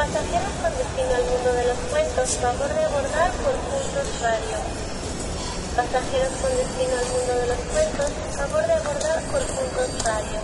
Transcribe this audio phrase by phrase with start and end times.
[0.00, 4.56] Pasajeros con destino al mundo de los cuentos, favor de abordar por puntos radio.
[5.76, 10.40] Pasajeros con destino al mundo de los cuentos, favor de abordar por puntos radio.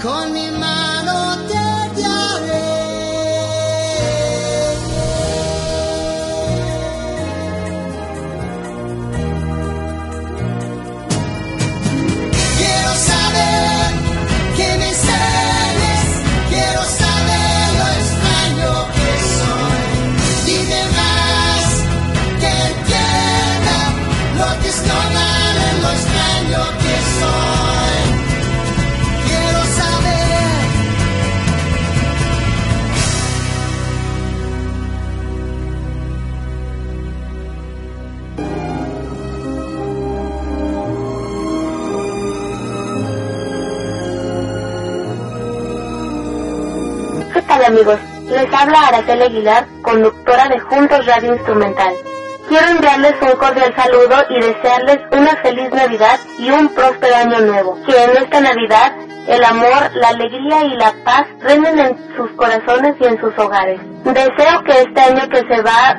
[0.00, 1.29] Con mi mano
[47.80, 51.94] Les habla Araceli Aguilar, conductora de Juntos Radio Instrumental.
[52.46, 57.78] Quiero enviarles un cordial saludo y desearles una feliz Navidad y un próspero año nuevo.
[57.86, 58.92] Que en esta Navidad
[59.28, 63.80] el amor, la alegría y la paz reinen en sus corazones y en sus hogares.
[64.04, 65.98] Deseo que este año que se va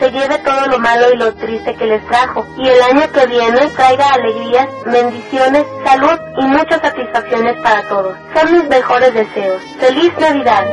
[0.00, 3.26] se lleve todo lo malo y lo triste que les trajo y el año que
[3.26, 8.18] viene traiga alegrías, bendiciones, salud y muchas satisfacciones para todos.
[8.34, 9.62] Son mis mejores deseos.
[9.80, 10.66] ¡Feliz Navidad!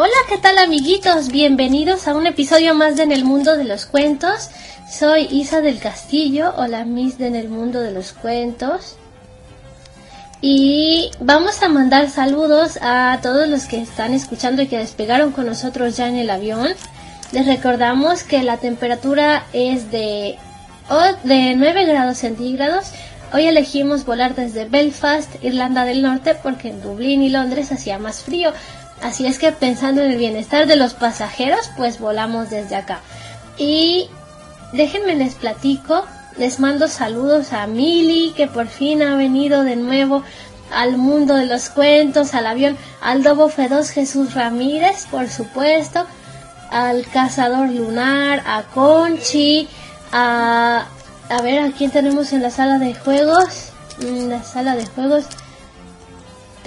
[0.00, 1.26] Hola, ¿qué tal amiguitos?
[1.26, 4.48] Bienvenidos a un episodio más de En el Mundo de los Cuentos.
[4.88, 8.94] Soy Isa del Castillo, o la Miss de En el Mundo de los Cuentos.
[10.40, 15.46] Y vamos a mandar saludos a todos los que están escuchando y que despegaron con
[15.46, 16.68] nosotros ya en el avión.
[17.32, 20.38] Les recordamos que la temperatura es de,
[21.24, 22.92] de 9 grados centígrados.
[23.32, 28.22] Hoy elegimos volar desde Belfast, Irlanda del Norte, porque en Dublín y Londres hacía más
[28.22, 28.52] frío.
[29.02, 33.00] Así es que pensando en el bienestar de los pasajeros, pues volamos desde acá.
[33.56, 34.08] Y
[34.72, 36.04] déjenme les platico,
[36.36, 40.22] les mando saludos a Mili, que por fin ha venido de nuevo
[40.72, 46.04] al mundo de los cuentos, al avión, al Dobo Feroz Jesús Ramírez, por supuesto,
[46.70, 49.68] al Cazador Lunar, a Conchi,
[50.12, 50.86] a...
[51.30, 53.68] A ver, ¿a quién tenemos en la sala de juegos?
[54.00, 55.26] En la sala de juegos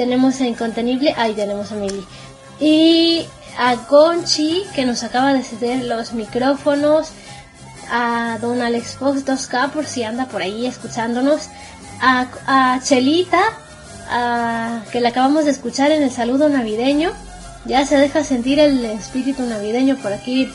[0.01, 2.03] tenemos a Incontenible, ahí tenemos a Mili.
[2.59, 3.24] Y
[3.56, 7.12] a Conchi, que nos acaba de ceder los micrófonos,
[7.92, 11.50] a Don Alex Fox 2K, por si anda por ahí escuchándonos,
[12.01, 13.44] a, a Chelita,
[14.09, 17.12] a, que le acabamos de escuchar en el saludo navideño.
[17.65, 20.51] Ya se deja sentir el espíritu navideño por aquí,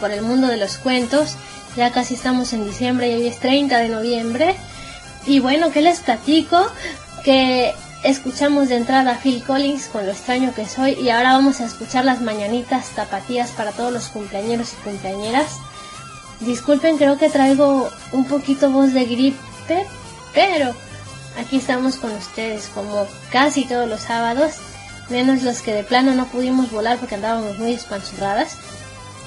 [0.00, 1.36] por el mundo de los cuentos.
[1.76, 4.56] Ya casi estamos en diciembre y hoy es 30 de noviembre.
[5.26, 6.58] Y bueno, ¿qué les platico?
[7.22, 11.60] Que escuchamos de entrada a Phil Collins con lo extraño que soy y ahora vamos
[11.60, 15.56] a escuchar las mañanitas tapatías para todos los cumpleañeros y cumpleañeras.
[16.40, 19.86] Disculpen, creo que traigo un poquito voz de gripe,
[20.32, 20.74] pero
[21.38, 24.54] aquí estamos con ustedes como casi todos los sábados,
[25.08, 28.56] menos los que de plano no pudimos volar porque andábamos muy espanchurradas.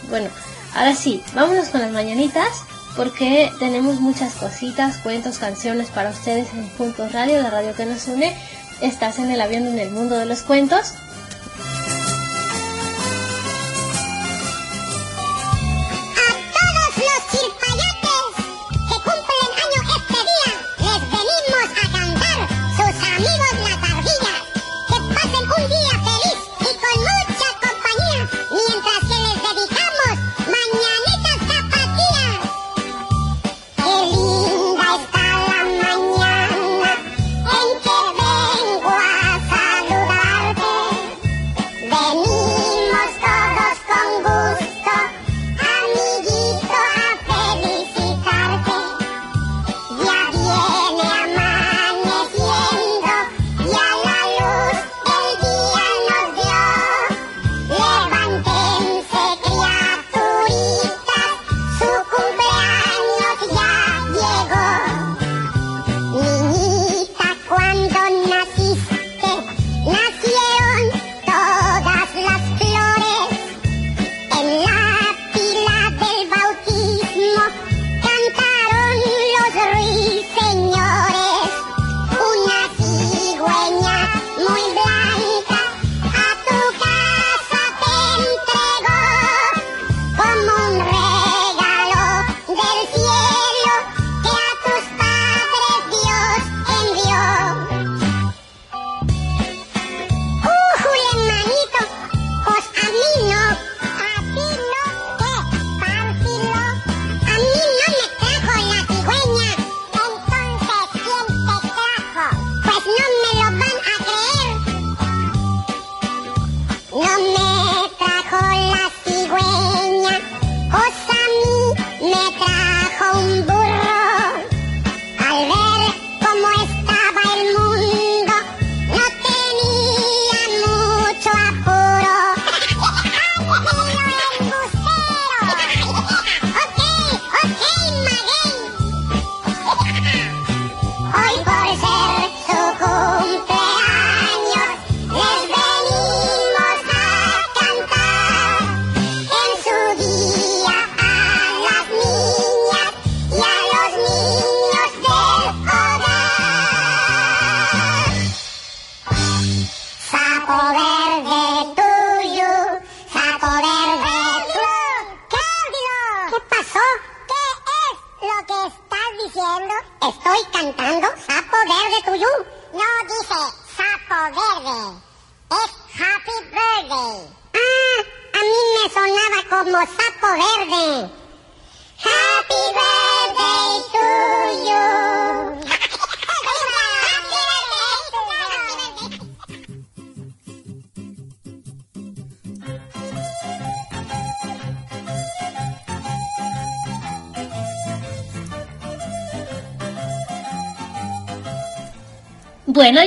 [0.09, 0.29] Bueno,
[0.73, 2.63] ahora sí, vámonos con las mañanitas
[2.95, 8.07] porque tenemos muchas cositas, cuentos, canciones para ustedes en Puntos Radio, la radio que nos
[8.07, 8.35] une.
[8.81, 10.95] Estás en el avión en el mundo de los cuentos.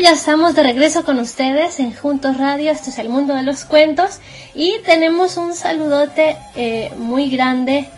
[0.04, 3.64] Ya estamos de regreso con ustedes en Juntos Radio, esto es el mundo de los
[3.64, 4.20] cuentos
[4.54, 7.88] y tenemos un saludote eh, muy grande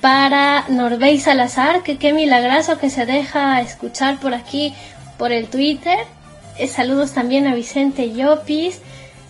[0.00, 4.74] para Norbey Salazar, que qué milagroso que se deja escuchar por aquí,
[5.18, 6.00] por el Twitter.
[6.58, 8.80] Eh, saludos también a Vicente Llopis,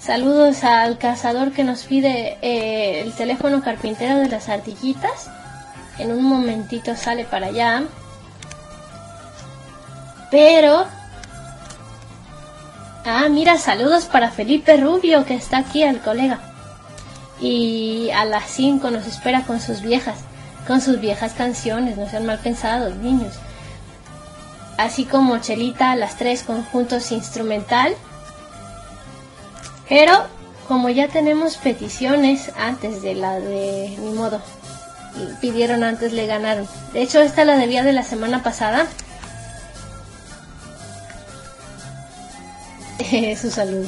[0.01, 5.29] saludos al cazador que nos pide eh, el teléfono carpintero de las ardillitas.
[5.99, 7.83] En un momentito sale para allá.
[10.31, 10.87] Pero
[13.11, 16.41] Ah, mira, saludos para Felipe Rubio, que está aquí, el colega.
[17.41, 20.19] Y a las 5 nos espera con sus viejas,
[20.67, 23.33] con sus viejas canciones, no sean mal pensados, niños.
[24.77, 27.95] Así como Chelita a las 3 conjuntos instrumental.
[29.89, 30.13] Pero
[30.69, 34.43] como ya tenemos peticiones antes de la de mi modo,
[35.41, 36.69] pidieron antes, le ganaron.
[36.93, 38.87] De hecho, esta la debía de la semana pasada.
[43.41, 43.87] Su salud.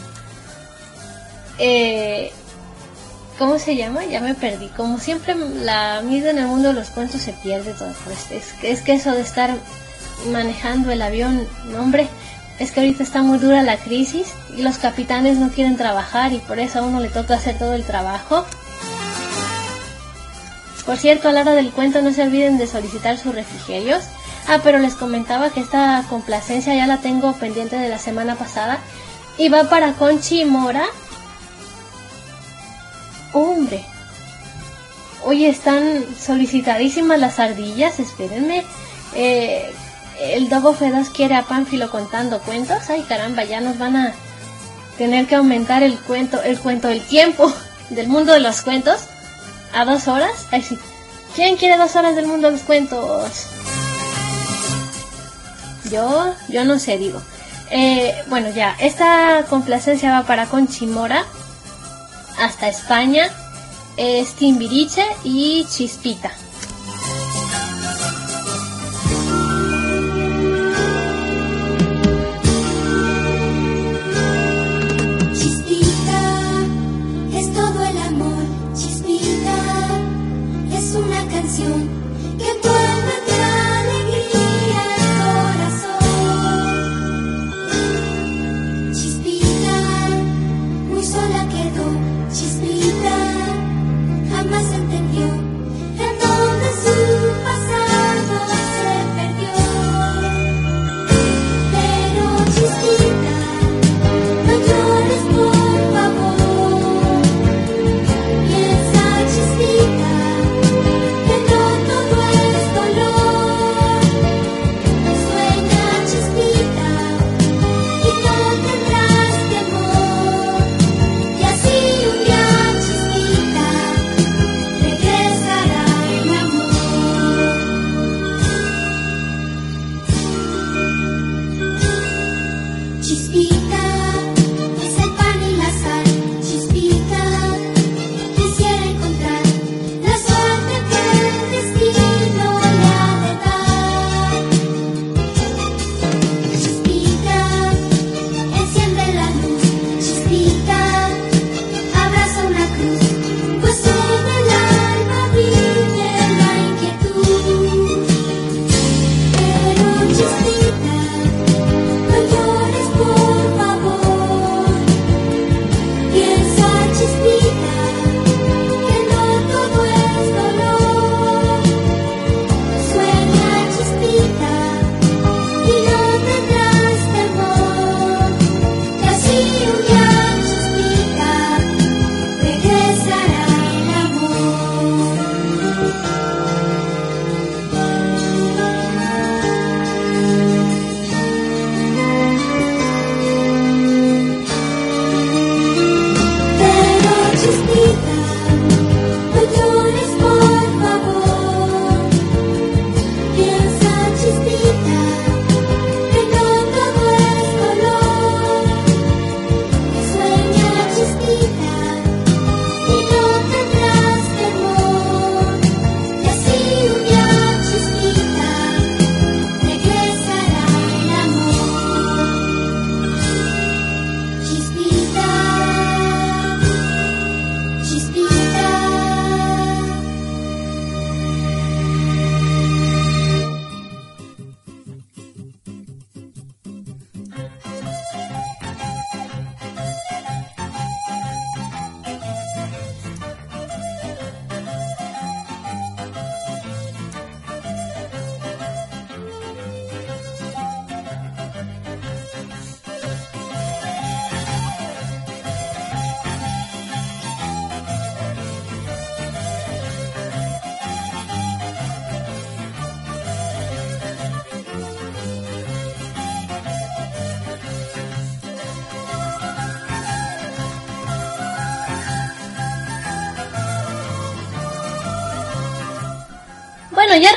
[1.58, 2.32] Eh,
[3.38, 4.04] ¿Cómo se llama?
[4.04, 4.68] Ya me perdí.
[4.68, 7.92] Como siempre, la vida en el mundo de los cuentos se pierde todo.
[8.04, 9.54] Pues es, es que eso de estar
[10.30, 11.46] manejando el avión,
[11.78, 12.06] hombre,
[12.58, 16.38] es que ahorita está muy dura la crisis y los capitanes no quieren trabajar y
[16.38, 18.44] por eso a uno le toca hacer todo el trabajo.
[20.84, 24.04] Por cierto, a la hora del cuento no se olviden de solicitar sus refrigerios.
[24.48, 28.78] Ah, pero les comentaba que esta complacencia ya la tengo pendiente de la semana pasada
[29.38, 30.84] y va para Conchi Mora.
[33.32, 33.84] Hombre.
[35.24, 38.64] Oye, están solicitadísimas las ardillas, espérenme.
[39.14, 39.70] Eh,
[40.20, 42.90] el Dogo Fedas quiere a Pánfilo contando cuentos.
[42.90, 44.14] Ay, caramba, ya nos van a
[44.98, 47.52] tener que aumentar el cuento, el cuento, el tiempo
[47.90, 49.02] del mundo de los cuentos
[49.74, 50.46] a dos horas.
[50.50, 50.78] Ay, sí.
[51.34, 53.46] ¿Quién quiere dos horas del mundo de los cuentos?
[55.90, 57.20] Yo, yo no sé, digo.
[57.70, 61.24] Eh, bueno, ya, esta complacencia va para Conchimora,
[62.38, 63.28] hasta España,
[63.96, 66.32] es Timbiriche y Chispita.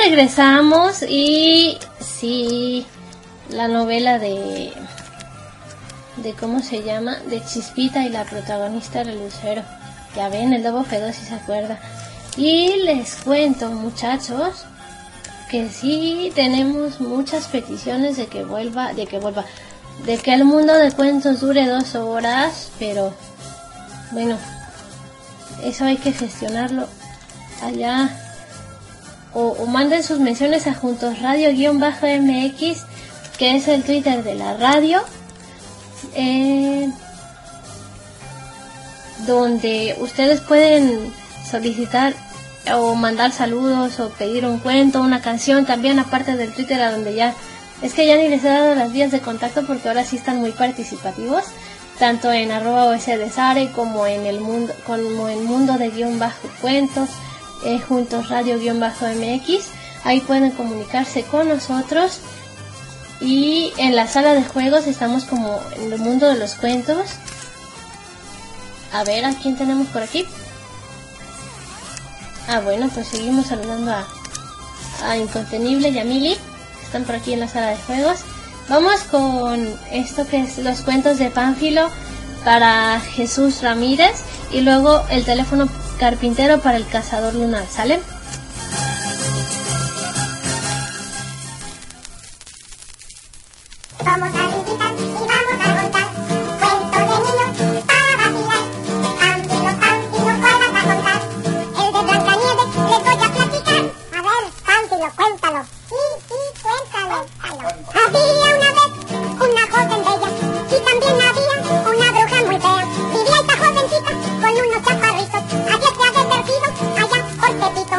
[0.05, 2.85] Regresamos y sí,
[3.49, 4.73] la novela de
[6.17, 9.63] de cómo se llama, de Chispita y la protagonista era Lucero.
[10.15, 11.79] Ya ven, el lobo feo si se acuerda.
[12.37, 14.65] Y les cuento, muchachos,
[15.49, 19.45] que sí tenemos muchas peticiones de que vuelva, de que vuelva,
[20.05, 23.13] de que el mundo de cuentos dure dos horas, pero
[24.11, 24.37] bueno,
[25.63, 26.87] eso hay que gestionarlo
[27.61, 28.22] allá.
[29.33, 32.83] O, manden sus menciones a Juntos Radio-MX,
[33.37, 35.01] que es el Twitter de la radio.
[36.15, 36.89] Eh,
[39.25, 41.13] donde ustedes pueden
[41.49, 42.13] solicitar
[42.73, 47.15] o mandar saludos o pedir un cuento, una canción, también aparte del Twitter a donde
[47.15, 47.33] ya
[47.81, 50.39] es que ya ni les he dado las vías de contacto porque ahora sí están
[50.39, 51.43] muy participativos,
[51.99, 56.17] tanto en arroba os de Sare como en el mundo, como en mundo de guion
[56.17, 57.09] bajo cuentos,
[57.65, 59.65] eh, juntos radio guion bajo MX,
[60.03, 62.19] ahí pueden comunicarse con nosotros
[63.21, 67.11] y en la sala de juegos estamos como en el mundo de los cuentos.
[68.91, 70.25] A ver, ¿a quién tenemos por aquí?
[72.47, 74.07] Ah, bueno, pues seguimos saludando a,
[75.05, 76.35] a Incontenible y a Mili,
[76.83, 78.19] están por aquí en la sala de juegos.
[78.69, 81.89] Vamos con esto que es los cuentos de Pánfilo
[82.43, 85.67] para Jesús Ramírez y luego el teléfono
[86.03, 88.01] carpintero para el cazador lunar, ¿sale?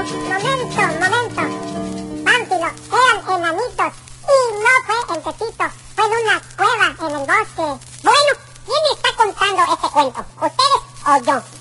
[0.04, 1.42] Momento, momento.
[2.24, 3.92] Pánfilo, eran enanitos.
[4.22, 5.64] Y no fue en Tepito,
[5.96, 7.66] fue en una cueva en el bosque.
[8.02, 8.32] Bueno,
[8.66, 10.20] ¿quién está contando este cuento?
[10.42, 11.53] ¿Ustedes o yo?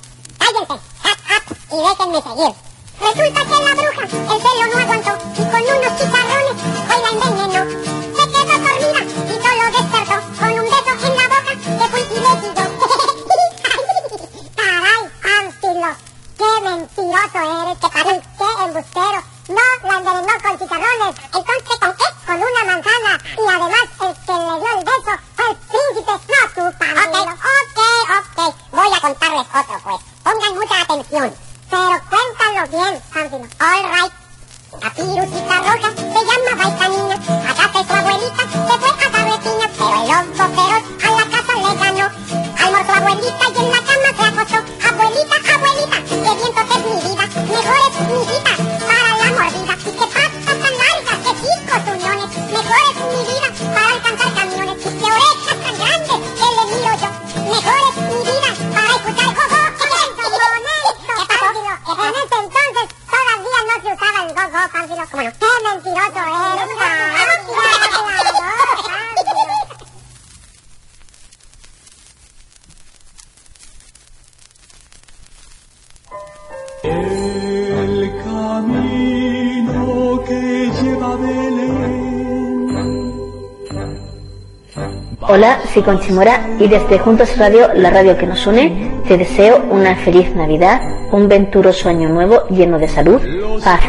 [85.73, 90.35] Soy Conchimora y desde Juntos Radio, la radio que nos une, te deseo una feliz
[90.35, 90.79] Navidad,
[91.11, 93.19] un venturoso año nuevo lleno de salud,
[93.63, 93.81] paz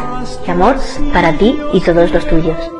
[0.47, 0.77] y amor
[1.13, 2.74] para ti y todos los tuyos.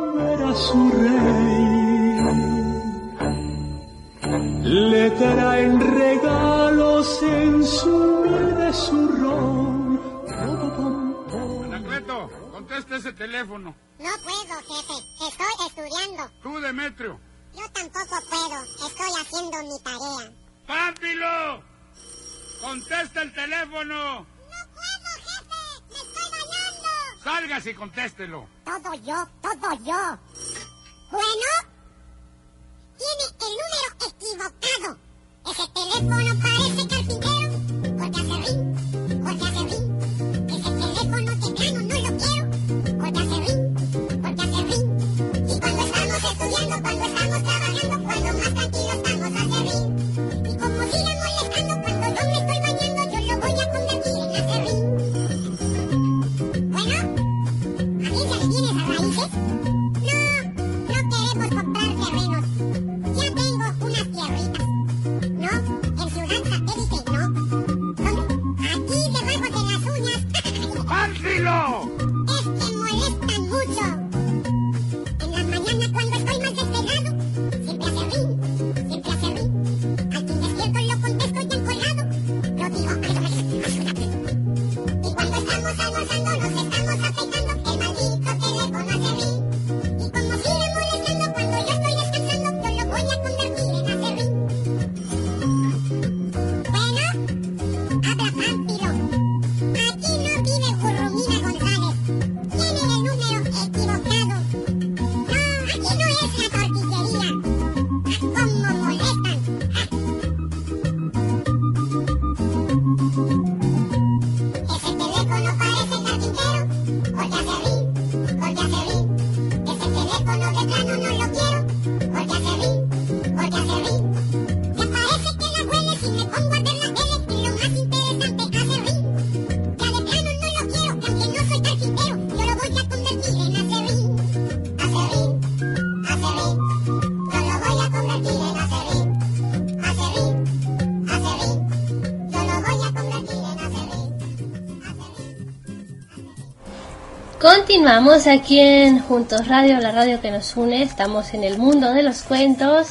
[147.55, 150.83] Continuamos aquí en Juntos Radio, la radio que nos une.
[150.83, 152.89] Estamos en el mundo de los cuentos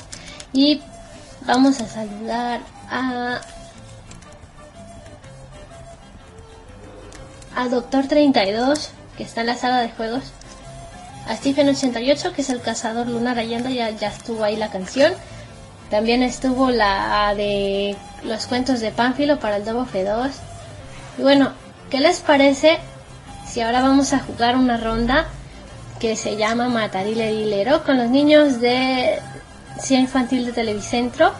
[0.54, 0.80] y
[1.42, 3.42] vamos a saludar a
[7.68, 10.32] Doctor 32 que está en la sala de juegos,
[11.28, 15.12] a Stephen 88 que es el cazador lunar Allende, ya, ya estuvo ahí la canción.
[15.90, 20.30] También estuvo la de los cuentos de Pánfilo para el Dobo F2.
[21.18, 21.52] Y bueno,
[21.90, 22.78] ¿qué les parece
[23.54, 25.28] si ahora vamos a jugar una ronda
[26.00, 29.20] que se llama Matarile Dilero con los niños de
[29.80, 31.32] CIA Infantil de Televicentro?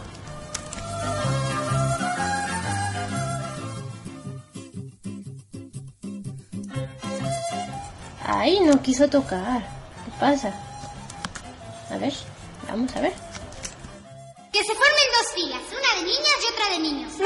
[8.24, 9.62] Ay, no quiso tocar.
[10.04, 10.52] ¿Qué pasa?
[11.90, 12.12] A ver,
[12.68, 13.23] vamos a ver.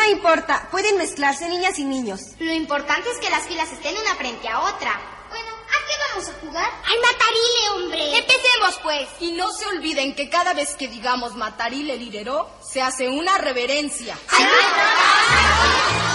[0.08, 2.20] Importa, pueden mezclarse niñas y niños.
[2.38, 5.00] Lo importante es que las filas estén una frente a otra.
[5.28, 6.66] Bueno, ¿a qué vamos a jugar?
[6.66, 8.18] ¡Al matarile, hombre!
[8.18, 9.08] Empecemos, pues.
[9.20, 14.14] Y no se olviden que cada vez que digamos matarile lirero, se hace una reverencia.
[14.14, 16.07] Este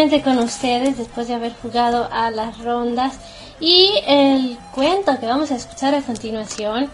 [0.00, 3.18] con ustedes después de haber jugado a las rondas
[3.60, 6.90] y el cuento que vamos a escuchar a continuación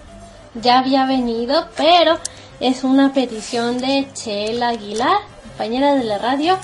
[0.54, 2.18] ya había venido, pero
[2.58, 6.58] es una petición de Chela Aguilar, compañera de la radio.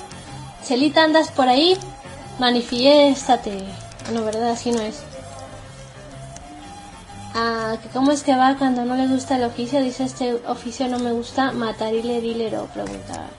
[0.66, 1.76] Chelita, andas por ahí,
[2.40, 3.62] manifiéstate.
[4.12, 5.05] No, verdad, así no es.
[7.37, 9.81] Ah, ¿cómo es que va cuando no le gusta el oficio?
[9.81, 13.31] Dice este oficio no me gusta, matarile dilero, pregunta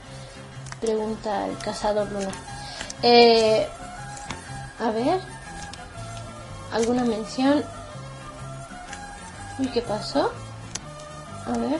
[0.84, 2.53] pregunta el cazador Luna.
[3.04, 3.68] Eh,
[4.80, 5.20] a ver.
[6.72, 7.64] ¿Alguna mención?
[9.60, 10.32] Uy, ¿qué pasó?
[11.46, 11.80] A ver.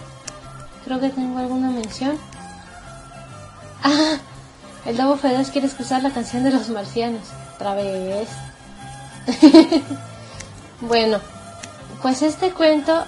[0.86, 2.20] Creo que tengo alguna mención.
[3.84, 4.18] Ah,
[4.86, 7.24] el Lobo Feroz quiere escuchar la canción de los marcianos.
[7.56, 8.28] Otra vez.
[10.82, 11.20] bueno,
[12.02, 13.06] pues este cuento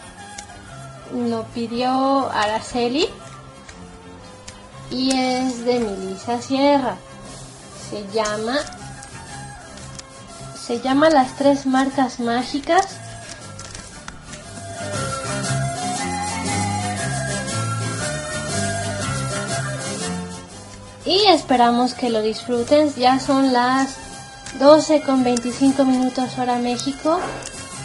[1.13, 3.09] lo pidió Araceli
[4.89, 6.95] y es de Melissa Sierra.
[7.89, 8.57] Se llama
[10.59, 12.85] Se llama Las Tres Marcas Mágicas.
[21.05, 22.91] Y esperamos que lo disfruten.
[22.95, 23.95] Ya son las
[24.59, 27.19] 12 con 25 minutos hora México.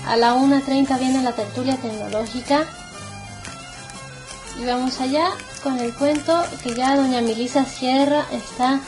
[0.06, 2.64] A la 1.30 viene la tertulia tecnológica.
[4.58, 5.30] Y vamos allá
[5.62, 8.80] con el cuento que ya doña Milisa Sierra está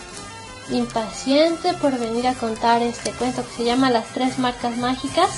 [0.71, 5.31] impaciente por venir a contar este cuento que se llama Las tres marcas mágicas.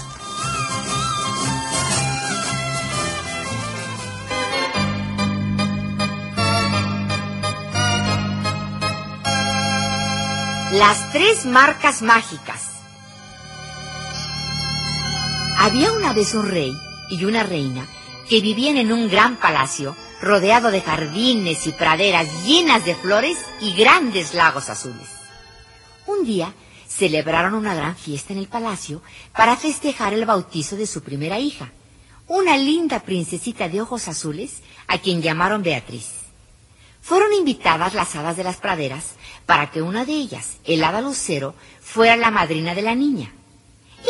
[10.72, 12.70] Las tres marcas mágicas.
[15.58, 16.72] Había una vez un rey
[17.10, 17.86] y una reina
[18.28, 23.74] que vivían en un gran palacio rodeado de jardines y praderas llenas de flores y
[23.74, 25.08] grandes lagos azules.
[26.06, 26.52] Un día
[26.88, 29.02] celebraron una gran fiesta en el palacio
[29.36, 31.72] para festejar el bautizo de su primera hija,
[32.26, 36.08] una linda princesita de ojos azules a quien llamaron Beatriz.
[37.00, 41.54] Fueron invitadas las hadas de las praderas para que una de ellas, el hada Lucero,
[41.80, 43.30] fuera la madrina de la niña.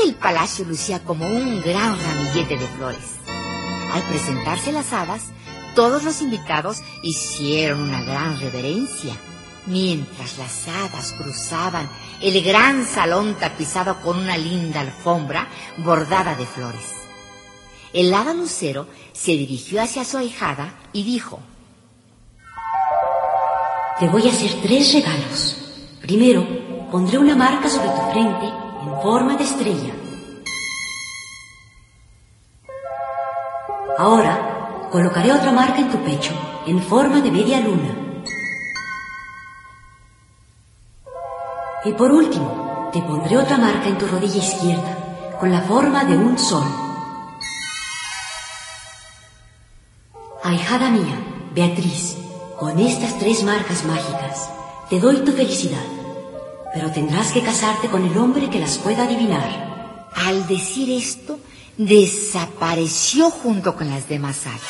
[0.04, 3.14] El palacio lucía como un gran ramillete de flores.
[3.92, 5.33] Al presentarse las hadas,
[5.74, 9.14] todos los invitados hicieron una gran reverencia,
[9.66, 11.88] mientras las hadas cruzaban
[12.20, 16.92] el gran salón tapizado con una linda alfombra bordada de flores.
[17.92, 21.40] El hada Lucero se dirigió hacia su ahijada y dijo,
[23.98, 25.56] Te voy a hacer tres regalos.
[26.00, 26.46] Primero,
[26.90, 29.94] pondré una marca sobre tu frente en forma de estrella.
[33.96, 34.53] Ahora,
[34.90, 36.32] colocaré otra marca en tu pecho
[36.66, 37.94] en forma de media luna.
[41.84, 46.16] Y por último, te pondré otra marca en tu rodilla izquierda con la forma de
[46.16, 46.66] un sol.
[50.42, 51.18] Ahijada mía,
[51.54, 52.16] Beatriz,
[52.58, 54.50] con estas tres marcas mágicas
[54.88, 55.84] te doy tu felicidad,
[56.72, 60.10] pero tendrás que casarte con el hombre que las pueda adivinar.
[60.14, 61.38] Al decir esto,
[61.76, 64.60] desapareció junto con las demás hadas.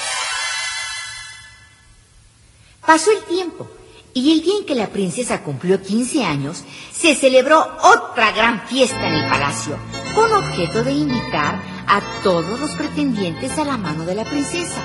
[2.87, 3.69] Pasó el tiempo
[4.12, 6.62] y el día en que la princesa cumplió 15 años,
[6.93, 9.77] se celebró otra gran fiesta en el palacio,
[10.14, 14.81] con objeto de invitar a todos los pretendientes a la mano de la princesa.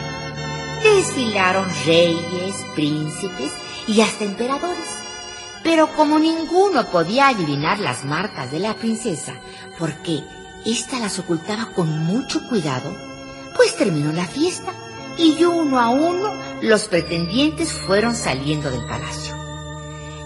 [0.84, 3.52] Desfilaron reyes, príncipes
[3.88, 4.98] y hasta emperadores.
[5.62, 9.36] Pero como ninguno podía adivinar las marcas de la princesa,
[9.78, 10.24] porque
[10.66, 12.96] ésta las ocultaba con mucho cuidado,
[13.56, 14.74] pues terminó la fiesta
[15.18, 19.36] y uno a uno los pretendientes fueron saliendo del palacio.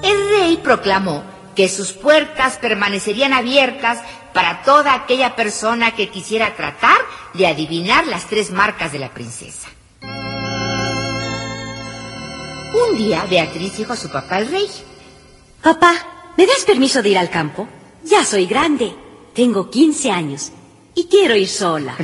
[0.04, 1.24] El rey proclamó
[1.56, 4.00] que sus puertas permanecerían abiertas
[4.34, 6.98] para toda aquella persona que quisiera tratar
[7.34, 9.70] de adivinar las tres marcas de la princesa.
[12.74, 14.68] Un día Beatriz dijo a su papá el rey,
[15.62, 15.94] Papá,
[16.38, 17.68] ¿me das permiso de ir al campo?
[18.04, 18.94] Ya soy grande,
[19.34, 20.52] tengo 15 años
[20.96, 21.96] y quiero ir sola.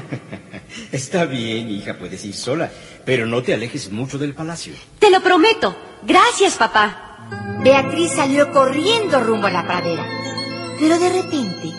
[0.92, 2.72] Está bien, hija, puedes ir sola,
[3.06, 4.74] pero no te alejes mucho del palacio.
[5.00, 5.76] Te lo prometo.
[6.04, 7.06] Gracias, papá.
[7.64, 10.08] Beatriz salió corriendo rumbo a la pradera,
[10.80, 11.72] pero de repente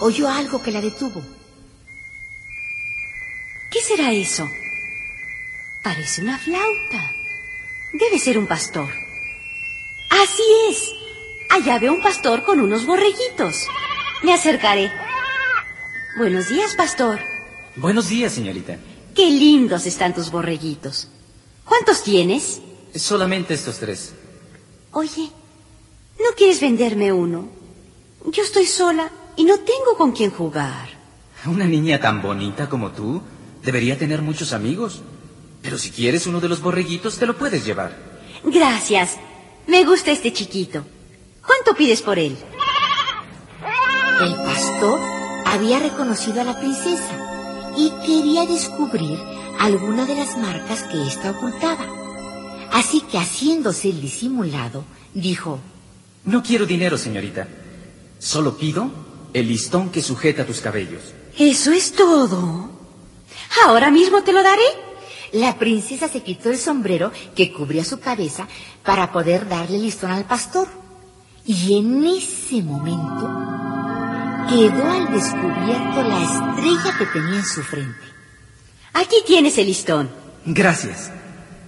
[0.00, 1.22] oyó algo que la detuvo.
[3.70, 4.48] ¿Qué será eso?
[5.82, 7.12] Parece una flauta.
[7.92, 8.88] Debe ser un pastor.
[10.10, 10.92] Así es.
[11.50, 13.66] Allá veo un pastor con unos borreguitos.
[14.22, 14.90] Me acercaré.
[16.16, 17.20] Buenos días, pastor.
[17.76, 18.76] Buenos días, señorita.
[19.14, 21.08] Qué lindos están tus borreguitos.
[21.64, 22.60] ¿Cuántos tienes?
[22.94, 24.14] Solamente estos tres.
[24.92, 25.30] Oye,
[26.18, 27.48] ¿no quieres venderme uno?
[28.32, 30.88] Yo estoy sola y no tengo con quién jugar.
[31.46, 33.22] Una niña tan bonita como tú
[33.62, 35.02] debería tener muchos amigos.
[35.62, 37.96] Pero si quieres uno de los borreguitos, te lo puedes llevar.
[38.44, 39.16] Gracias.
[39.66, 40.84] Me gusta este chiquito.
[41.46, 42.36] ¿Cuánto pides por él?
[44.20, 45.00] El pastor
[45.46, 47.14] había reconocido a la princesa
[47.76, 49.16] y quería descubrir
[49.60, 51.86] alguna de las marcas que ésta ocultaba.
[52.72, 55.60] Así que haciéndose el disimulado, dijo,
[56.24, 57.46] No quiero dinero, señorita.
[58.18, 58.90] Solo pido
[59.32, 61.02] el listón que sujeta tus cabellos.
[61.38, 62.70] ¿Eso es todo?
[63.64, 64.66] ¿Ahora mismo te lo daré?
[65.30, 68.48] La princesa se quitó el sombrero que cubría su cabeza
[68.84, 70.66] para poder darle el listón al pastor.
[71.46, 73.48] Y en ese momento
[74.48, 78.00] quedó al descubierto la estrella que tenía en su frente.
[78.94, 80.10] Aquí tienes el listón.
[80.44, 81.10] Gracias.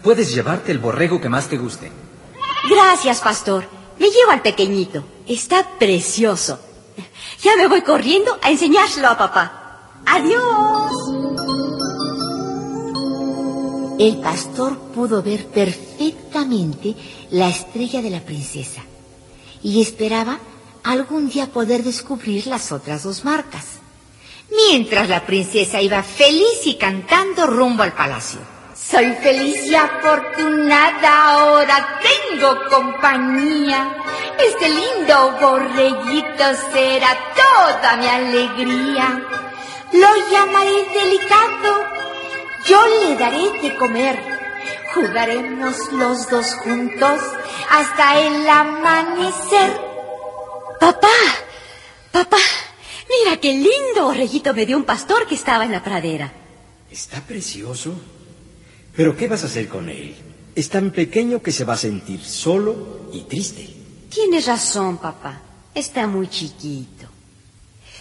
[0.03, 1.93] Puedes llevarte el borrego que más te guste.
[2.69, 3.65] Gracias, pastor.
[3.99, 5.05] Me llevo al pequeñito.
[5.27, 6.59] Está precioso.
[7.43, 10.01] Ya me voy corriendo a enseñárselo a papá.
[10.07, 10.93] Adiós.
[13.99, 16.95] El pastor pudo ver perfectamente
[17.31, 18.83] la estrella de la princesa
[19.63, 20.39] y esperaba
[20.85, 23.81] algún día poder descubrir las otras dos marcas.
[24.69, 28.41] Mientras la princesa iba feliz y cantando rumbo al palacio.
[28.75, 33.97] Soy feliz y afortunada, ahora tengo compañía.
[34.39, 39.23] Este lindo borreguito será toda mi alegría.
[39.93, 41.85] Lo llamaré delicado,
[42.67, 44.19] yo le daré de comer.
[44.95, 47.21] Jugaremos los dos juntos
[47.71, 49.90] hasta el amanecer.
[50.81, 51.09] Papá,
[52.11, 52.39] papá,
[53.07, 56.33] mira qué lindo borreguito me dio un pastor que estaba en la pradera.
[56.91, 57.93] Está precioso.
[58.97, 60.17] Pero ¿qué vas a hacer con él?
[60.55, 63.69] Es tan pequeño que se va a sentir solo y triste.
[64.09, 65.43] Tienes razón, papá.
[65.75, 67.07] Está muy chiquito.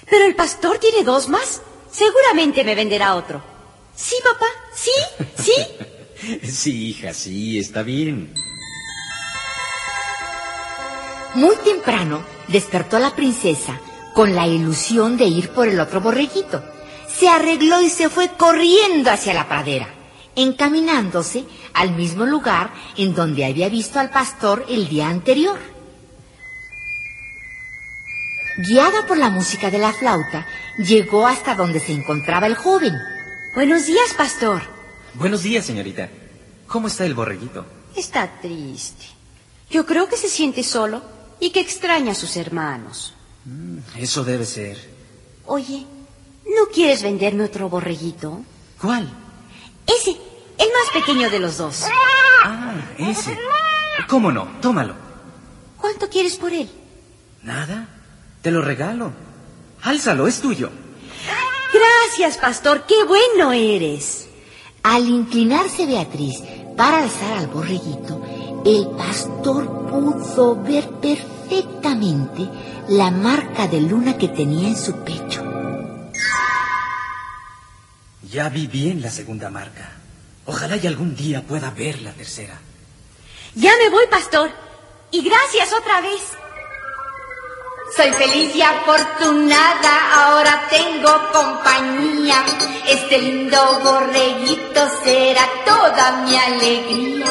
[0.10, 1.62] Pero el pastor tiene dos más.
[1.92, 3.44] Seguramente me venderá otro.
[3.94, 4.48] ¿Sí, papá?
[4.74, 5.44] ¿Sí?
[5.44, 6.48] ¿Sí?
[6.50, 8.34] sí, hija, sí, está bien.
[11.36, 13.80] Muy temprano despertó la princesa
[14.14, 16.64] con la ilusión de ir por el otro borreguito.
[17.08, 19.88] Se arregló y se fue corriendo hacia la pradera,
[20.36, 25.60] encaminándose al mismo lugar en donde había visto al pastor el día anterior.
[28.58, 30.46] Guiada por la música de la flauta,
[30.78, 32.94] llegó hasta donde se encontraba el joven.
[33.56, 34.62] Buenos días, pastor.
[35.14, 36.10] Buenos días, señorita.
[36.68, 37.66] ¿Cómo está el borreguito?
[37.96, 39.06] Está triste.
[39.70, 41.02] Yo creo que se siente solo
[41.40, 43.14] y que extraña a sus hermanos.
[43.46, 44.78] Mm, eso debe ser.
[45.46, 45.86] Oye,
[46.46, 48.42] ¿no quieres venderme otro borreguito?
[48.80, 49.10] ¿Cuál?
[49.88, 51.84] Ese, el más pequeño de los dos.
[52.44, 53.38] Ah, ese.
[54.08, 54.48] ¿Cómo no?
[54.62, 54.96] Tómalo.
[55.78, 56.70] ¿Cuánto quieres por él?
[57.44, 57.88] Nada.
[58.42, 59.12] Te lo regalo.
[59.82, 60.70] Álzalo, es tuyo.
[61.74, 62.86] Gracias, pastor.
[62.88, 64.28] Qué bueno eres.
[64.84, 66.40] Al inclinarse Beatriz
[66.78, 68.22] para alzar al borreguito,
[68.66, 72.48] el pastor pudo ver perfectamente
[72.90, 75.44] la marca de luna que tenía en su pecho.
[78.32, 79.92] Ya vi bien la segunda marca.
[80.46, 82.60] Ojalá y algún día pueda ver la tercera.
[83.56, 84.52] Ya me voy, pastor.
[85.12, 86.22] Y gracias otra vez.
[87.96, 92.46] Soy feliz y afortunada, ahora tengo compañía.
[92.88, 97.26] Este lindo borreguito será toda mi alegría.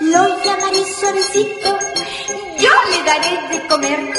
[0.00, 1.78] Lo llamaré suavecito,
[2.58, 4.12] yo le daré de comer.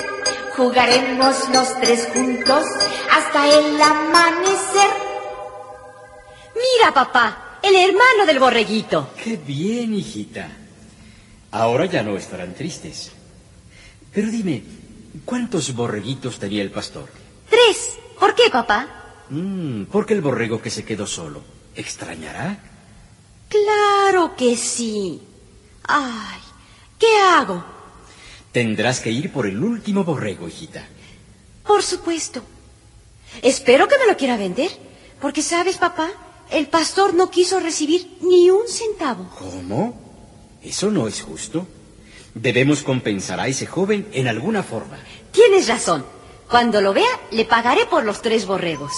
[0.55, 2.63] Jugaremos los tres juntos
[3.11, 4.91] hasta el amanecer.
[6.55, 9.09] Mira, papá, el hermano del borreguito.
[9.23, 10.49] Qué bien, hijita.
[11.51, 13.11] Ahora ya no estarán tristes.
[14.13, 14.63] Pero dime,
[15.25, 17.09] ¿cuántos borreguitos tenía el pastor?
[17.49, 17.97] Tres.
[18.19, 19.25] ¿Por qué, papá?
[19.29, 21.41] Mm, porque el borrego que se quedó solo,
[21.75, 22.59] ¿extrañará?
[23.49, 25.21] Claro que sí.
[25.93, 26.39] Ay,
[26.97, 27.63] ¿qué hago?
[28.53, 30.87] Tendrás que ir por el último borrego, hijita.
[31.67, 32.41] Por supuesto.
[33.41, 34.71] Espero que me lo quiera vender,
[35.19, 36.09] porque sabes, papá,
[36.49, 39.29] el pastor no quiso recibir ni un centavo.
[39.37, 39.99] ¿Cómo?
[40.63, 41.67] Eso no es justo.
[42.33, 44.97] Debemos compensar a ese joven en alguna forma.
[45.31, 46.05] Tienes razón.
[46.49, 48.93] Cuando lo vea, le pagaré por los tres borregos.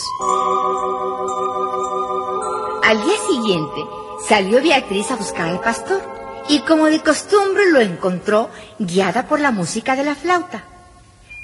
[2.84, 3.82] Al día siguiente,
[4.28, 9.52] salió Beatriz a buscar al pastor y como de costumbre lo encontró guiada por la
[9.52, 10.64] música de la flauta.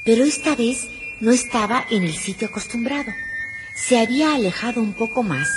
[0.05, 0.87] Pero esta vez
[1.21, 3.11] no estaba en el sitio acostumbrado.
[3.75, 5.49] Se había alejado un poco más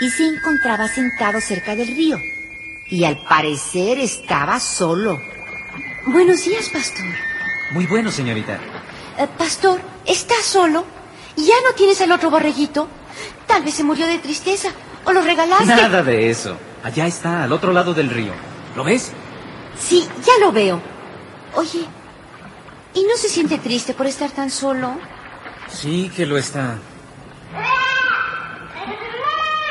[0.00, 2.18] y se encontraba sentado cerca del río.
[2.88, 5.20] Y al parecer estaba solo.
[6.06, 7.06] Buenos días, pastor.
[7.72, 8.60] Muy bueno, señorita.
[9.18, 10.84] Eh, pastor, ¿estás solo?
[11.36, 12.88] ¿Ya no tienes el otro borreguito?
[13.46, 14.68] Tal vez se murió de tristeza
[15.04, 15.66] o lo regalaste.
[15.66, 16.56] Nada de eso.
[16.82, 18.32] Allá está, al otro lado del río.
[18.76, 19.10] ¿Lo ves?
[19.78, 20.80] Sí, ya lo veo.
[21.54, 21.86] Oye,
[22.92, 24.92] ¿y no se siente triste por estar tan solo?
[25.68, 26.76] Sí que lo está.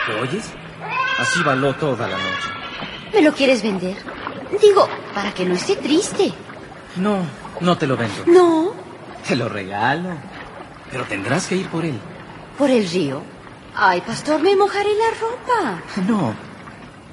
[0.09, 0.45] ¿Lo oyes?
[1.19, 2.49] Así baló toda la noche.
[3.13, 3.95] ¿Me lo quieres vender?
[4.59, 6.33] Digo, para que no esté triste.
[6.95, 7.19] No,
[7.61, 8.23] no te lo vendo.
[8.25, 8.73] No.
[9.27, 10.09] Te lo regalo.
[10.91, 11.99] Pero tendrás que ir por él.
[12.57, 13.21] ¿Por el río?
[13.75, 15.81] Ay, pastor, me mojaré la ropa.
[16.07, 16.33] No.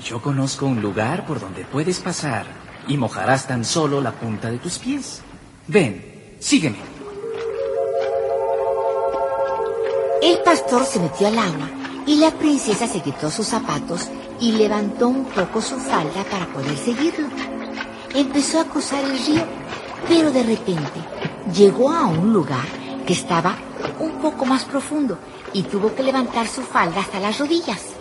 [0.05, 2.45] Yo conozco un lugar por donde puedes pasar
[2.89, 5.23] y mojarás tan solo la punta de tus pies.
[5.69, 6.79] Ven, sígueme.
[10.21, 11.71] El pastor se metió al agua
[12.05, 14.09] y la princesa se quitó sus zapatos
[14.41, 17.29] y levantó un poco su falda para poder seguirlo.
[18.13, 19.45] Empezó a cruzar el río,
[20.09, 21.01] pero de repente
[21.55, 22.67] llegó a un lugar
[23.07, 23.57] que estaba
[24.01, 25.17] un poco más profundo
[25.53, 27.92] y tuvo que levantar su falda hasta las rodillas.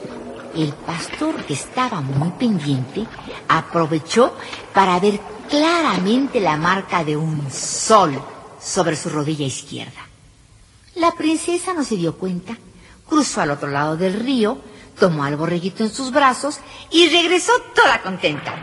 [0.55, 3.05] El pastor, que estaba muy pendiente,
[3.47, 4.35] aprovechó
[4.73, 8.21] para ver claramente la marca de un sol
[8.61, 10.07] sobre su rodilla izquierda.
[10.95, 12.57] La princesa no se dio cuenta,
[13.07, 14.59] cruzó al otro lado del río,
[14.99, 16.59] tomó al borreguito en sus brazos
[16.91, 18.55] y regresó toda contenta.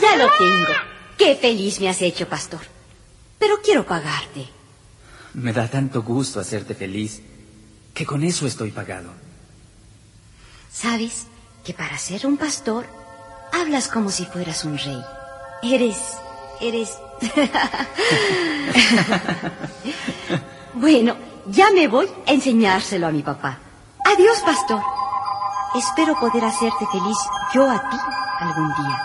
[0.00, 0.72] Ya lo tengo.
[1.18, 2.60] Qué feliz me has hecho, pastor.
[3.38, 4.48] Pero quiero pagarte.
[5.34, 7.20] Me da tanto gusto hacerte feliz
[7.92, 9.10] que con eso estoy pagado.
[10.72, 11.26] ¿Sabes
[11.64, 12.86] que para ser un pastor
[13.52, 15.02] hablas como si fueras un rey?
[15.62, 15.98] Eres,
[16.60, 16.98] eres...
[20.74, 23.58] bueno, ya me voy a enseñárselo a mi papá.
[24.04, 24.82] Adiós, pastor.
[25.74, 27.16] Espero poder hacerte feliz
[27.54, 27.96] yo a ti
[28.40, 28.98] algún día.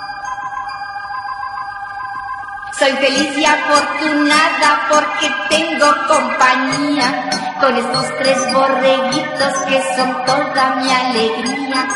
[2.78, 7.30] Soy feliz y afortunada porque tengo compañía
[7.60, 11.88] con estos tres borreguitos que son toda mi alegría.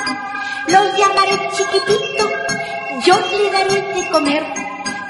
[0.68, 2.30] Los llamaré chiquitito,
[3.05, 4.43] yo le daré de comer.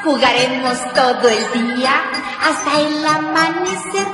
[0.03, 2.01] Jugaremos todo el día
[2.41, 4.07] hasta el amanecer.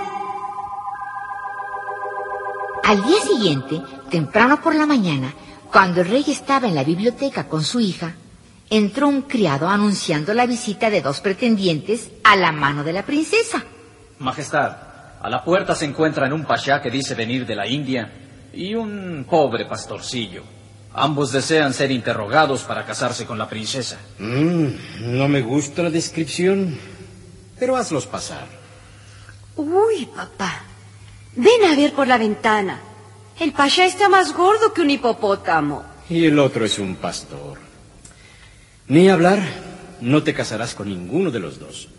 [2.83, 5.33] Al día siguiente, temprano por la mañana,
[5.71, 8.15] cuando el rey estaba en la biblioteca con su hija,
[8.69, 13.63] entró un criado anunciando la visita de dos pretendientes a la mano de la princesa.
[14.19, 14.75] Majestad,
[15.21, 18.11] a la puerta se encuentran un pashá que dice venir de la India
[18.53, 20.56] y un pobre pastorcillo.
[20.99, 23.99] Ambos desean ser interrogados para casarse con la princesa.
[24.17, 26.75] Mm, no me gusta la descripción,
[27.59, 28.47] pero hazlos pasar.
[29.55, 30.63] Uy, papá.
[31.35, 32.79] Ven a ver por la ventana.
[33.39, 35.85] El pasha está más gordo que un hipopótamo.
[36.09, 37.59] Y el otro es un pastor.
[38.87, 39.37] Ni hablar,
[40.01, 41.89] no te casarás con ninguno de los dos.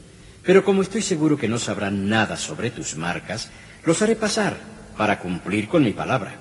[0.42, 3.48] Pero como estoy seguro que no sabrán nada sobre tus marcas,
[3.84, 4.56] los haré pasar
[4.96, 6.34] para cumplir con mi palabra.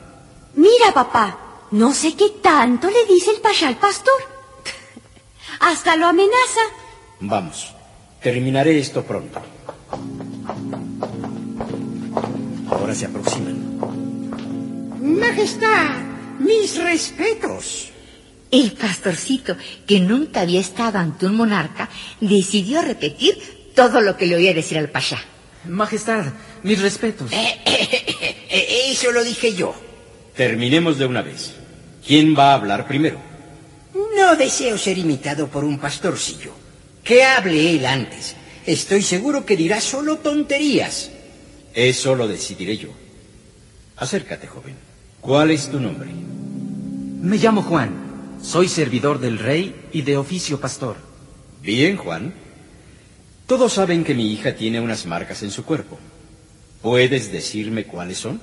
[0.56, 4.22] Mira, papá, no sé qué tanto le dice el pasha al pastor.
[5.60, 6.62] Hasta lo amenaza.
[7.20, 7.74] Vamos,
[8.22, 9.42] terminaré esto pronto.
[12.70, 13.58] Ahora se aproximan.
[15.02, 15.98] Majestad,
[16.40, 17.90] mis respetos.
[18.50, 21.90] El pastorcito, que nunca había estado ante un monarca,
[22.22, 25.20] decidió repetir todo lo que le oía decir al pasha.
[25.66, 26.26] Majestad,
[26.64, 27.32] mis respetos.
[28.50, 29.76] Eso lo dije yo.
[30.38, 31.56] Terminemos de una vez.
[32.06, 33.20] ¿Quién va a hablar primero?
[34.16, 36.52] No deseo ser imitado por un pastorcillo.
[37.04, 38.36] Que hable él antes.
[38.66, 41.10] Estoy seguro que dirá solo tonterías.
[41.74, 42.90] Eso lo decidiré yo.
[43.98, 44.76] Acércate, joven.
[45.22, 46.10] ¿Cuál es tu nombre?
[47.22, 48.38] Me llamo Juan.
[48.42, 50.98] Soy servidor del rey y de oficio pastor.
[51.64, 52.34] Bien, Juan.
[53.48, 55.98] Todos saben que mi hija tiene unas marcas en su cuerpo.
[56.84, 58.40] ¿Puedes decirme cuáles son?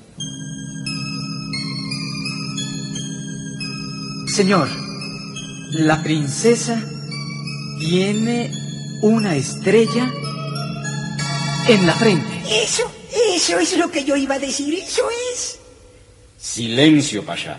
[4.27, 4.69] Señor,
[5.73, 6.83] la princesa
[7.79, 8.51] tiene
[9.03, 10.11] una estrella
[11.69, 12.43] en la frente.
[12.63, 12.91] Eso,
[13.35, 15.03] eso es lo que yo iba a decir, eso
[15.33, 15.59] es.
[16.39, 17.59] Silencio, Pasha.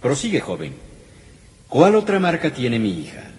[0.00, 0.74] Prosigue, joven.
[1.68, 3.30] ¿Cuál otra marca tiene mi hija?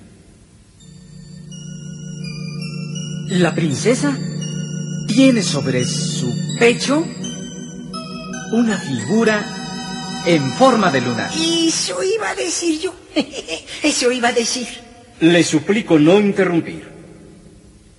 [3.30, 4.18] La princesa
[5.08, 7.06] tiene sobre su pecho
[8.52, 9.61] una figura
[10.26, 11.32] en forma de lunar.
[11.34, 12.94] Eso iba a decir yo.
[13.84, 14.68] Eso iba a decir.
[15.20, 16.90] Le suplico no interrumpir.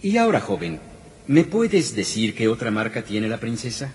[0.03, 0.81] Y ahora, joven,
[1.29, 3.93] ¿me puedes decir qué otra marca tiene la princesa?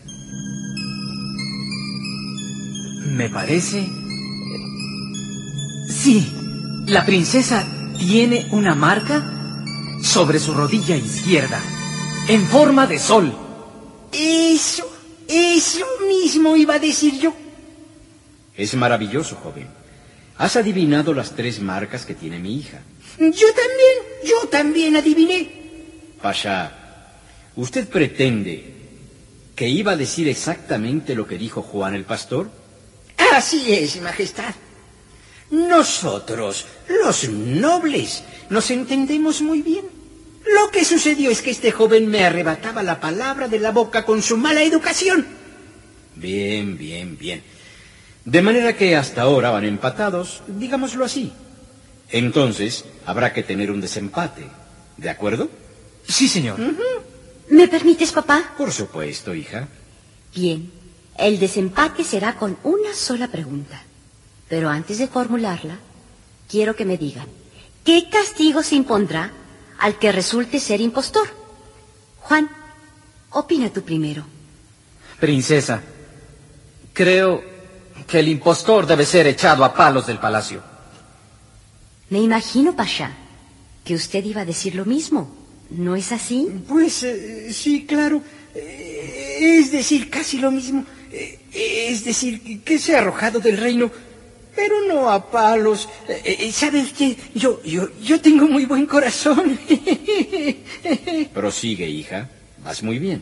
[3.05, 3.85] Me parece...
[5.89, 6.31] Sí,
[6.87, 7.65] la princesa
[7.97, 9.63] tiene una marca
[10.01, 11.59] sobre su rodilla izquierda,
[12.27, 13.33] en forma de sol.
[14.11, 14.89] Eso,
[15.27, 17.33] eso mismo iba a decir yo.
[18.57, 19.67] Es maravilloso, joven.
[20.37, 22.81] Has adivinado las tres marcas que tiene mi hija.
[23.19, 25.49] Yo también, yo también adiviné.
[26.21, 26.71] Pasha,
[27.55, 28.73] ¿usted pretende
[29.55, 32.49] que iba a decir exactamente lo que dijo Juan el pastor?
[33.33, 34.53] Así es, Majestad.
[35.49, 36.65] Nosotros,
[37.03, 39.85] los nobles, nos entendemos muy bien.
[40.45, 44.21] Lo que sucedió es que este joven me arrebataba la palabra de la boca con
[44.21, 45.25] su mala educación.
[46.15, 47.43] Bien, bien, bien.
[48.27, 51.31] De manera que hasta ahora van empatados, digámoslo así.
[52.09, 54.45] Entonces, habrá que tener un desempate.
[54.97, 55.49] ¿De acuerdo?
[56.05, 56.59] Sí, señor.
[57.49, 58.53] ¿Me permites, papá?
[58.57, 59.69] Por supuesto, hija.
[60.35, 60.69] Bien.
[61.17, 63.81] El desempate será con una sola pregunta.
[64.49, 65.79] Pero antes de formularla,
[66.49, 67.27] quiero que me digan,
[67.85, 69.31] ¿qué castigo se impondrá
[69.79, 71.29] al que resulte ser impostor?
[72.19, 72.49] Juan,
[73.29, 74.25] opina tú primero.
[75.17, 75.81] Princesa,
[76.91, 77.56] creo
[78.07, 80.61] que el impostor debe ser echado a palos del palacio.
[82.09, 83.11] Me imagino, Pasha,
[83.83, 85.35] que usted iba a decir lo mismo.
[85.69, 86.47] ¿No es así?
[86.67, 88.21] Pues eh, sí, claro.
[88.55, 90.85] Eh, es decir, casi lo mismo.
[91.11, 91.39] Eh,
[91.89, 93.91] es decir, que se ha arrojado del reino,
[94.55, 95.89] pero no a palos.
[96.07, 97.17] Eh, ¿Sabe usted?
[97.35, 99.59] Yo, yo, yo tengo muy buen corazón.
[101.33, 102.29] Prosigue, hija.
[102.63, 103.21] Vas muy bien.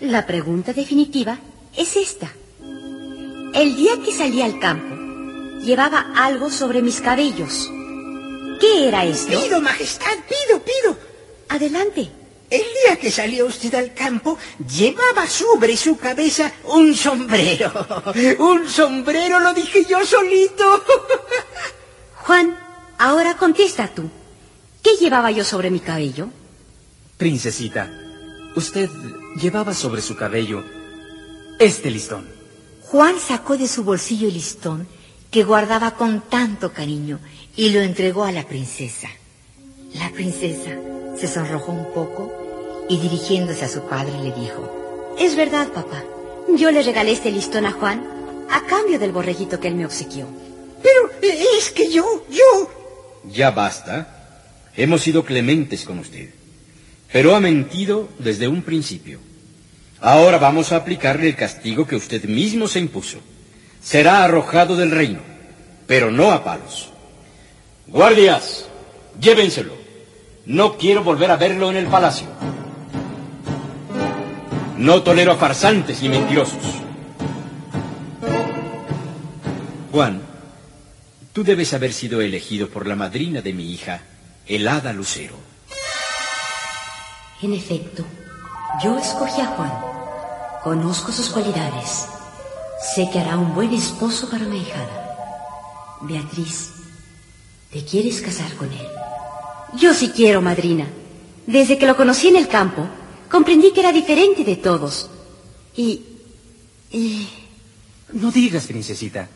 [0.00, 1.38] La pregunta definitiva
[1.76, 2.32] es esta.
[3.52, 4.94] El día que salí al campo,
[5.60, 7.68] llevaba algo sobre mis cabellos.
[8.60, 9.40] ¿Qué era esto?
[9.40, 10.96] Pido, majestad, pido, pido.
[11.48, 12.10] Adelante.
[12.48, 14.38] El día que salió usted al campo,
[14.68, 17.72] llevaba sobre su cabeza un sombrero.
[18.38, 20.84] Un sombrero, lo dije yo solito.
[22.26, 22.56] Juan,
[22.98, 24.10] ahora contesta tú.
[24.82, 26.28] ¿Qué llevaba yo sobre mi cabello?
[27.16, 27.90] Princesita,
[28.56, 28.88] usted
[29.40, 30.64] llevaba sobre su cabello
[31.58, 32.39] este listón.
[32.90, 34.88] Juan sacó de su bolsillo el listón
[35.30, 37.20] que guardaba con tanto cariño
[37.54, 39.08] y lo entregó a la princesa.
[39.94, 40.76] La princesa
[41.16, 46.02] se sonrojó un poco y dirigiéndose a su padre le dijo, Es verdad, papá.
[46.56, 48.04] Yo le regalé este listón a Juan
[48.50, 50.26] a cambio del borreguito que él me obsequió.
[50.82, 52.70] Pero eh, es que yo, yo...
[53.32, 54.66] Ya basta.
[54.76, 56.30] Hemos sido clementes con usted.
[57.12, 59.20] Pero ha mentido desde un principio.
[60.00, 63.18] Ahora vamos a aplicarle el castigo que usted mismo se impuso.
[63.82, 65.20] Será arrojado del reino,
[65.86, 66.90] pero no a palos.
[67.86, 68.66] Guardias,
[69.20, 69.74] llévenselo.
[70.46, 72.26] No quiero volver a verlo en el palacio.
[74.78, 76.62] No tolero a farsantes ni mentirosos.
[79.92, 80.22] Juan,
[81.32, 84.00] tú debes haber sido elegido por la madrina de mi hija,
[84.46, 85.34] el hada Lucero.
[87.42, 88.04] En efecto,
[88.82, 89.89] yo escogí a Juan.
[90.62, 92.06] Conozco sus cualidades.
[92.94, 95.96] Sé que hará un buen esposo para mi hijada.
[96.02, 96.70] Beatriz,
[97.72, 98.86] ¿te quieres casar con él?
[99.78, 100.86] Yo sí quiero, madrina.
[101.46, 102.86] Desde que lo conocí en el campo,
[103.30, 105.08] comprendí que era diferente de todos.
[105.76, 106.02] Y...
[106.90, 107.28] y...
[108.12, 109.28] No digas, princesita.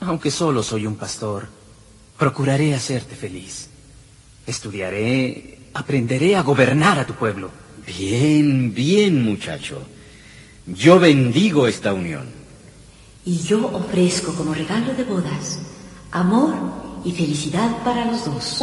[0.00, 1.48] Aunque solo soy un pastor,
[2.18, 3.68] procuraré hacerte feliz.
[4.46, 7.50] Estudiaré, aprenderé a gobernar a tu pueblo.
[7.86, 9.82] Bien, bien, muchacho.
[10.74, 12.26] Yo bendigo esta unión.
[13.24, 15.58] Y yo ofrezco como regalo de bodas
[16.12, 16.54] amor
[17.04, 18.62] y felicidad para los dos.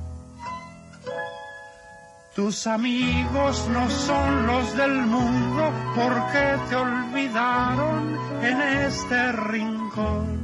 [2.35, 10.39] Tus amigos no son los del mundo porque te olvidaron en este rincón.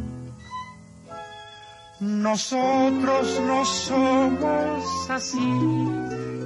[2.01, 5.89] Nosotros no somos así,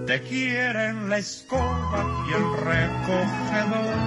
[0.06, 3.98] te quieren la escoba y el recogedor,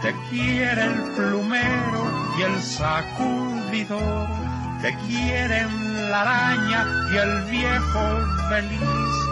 [0.00, 4.26] te quiere el plumero y el sacudidor,
[4.80, 9.31] te quieren la araña y el viejo feliz.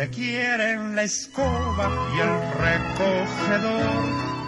[0.00, 2.34] te quieren la escoba y el
[2.66, 4.02] recogedor,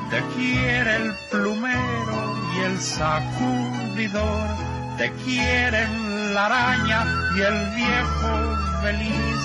[0.09, 4.49] te quiere el plumero y el sacudidor,
[4.97, 7.05] te quieren la araña
[7.37, 8.33] y el viejo
[8.81, 9.41] feliz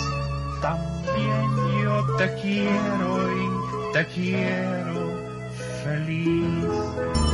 [0.61, 5.11] también yo te quiero y te quiero
[5.83, 7.26] feliz.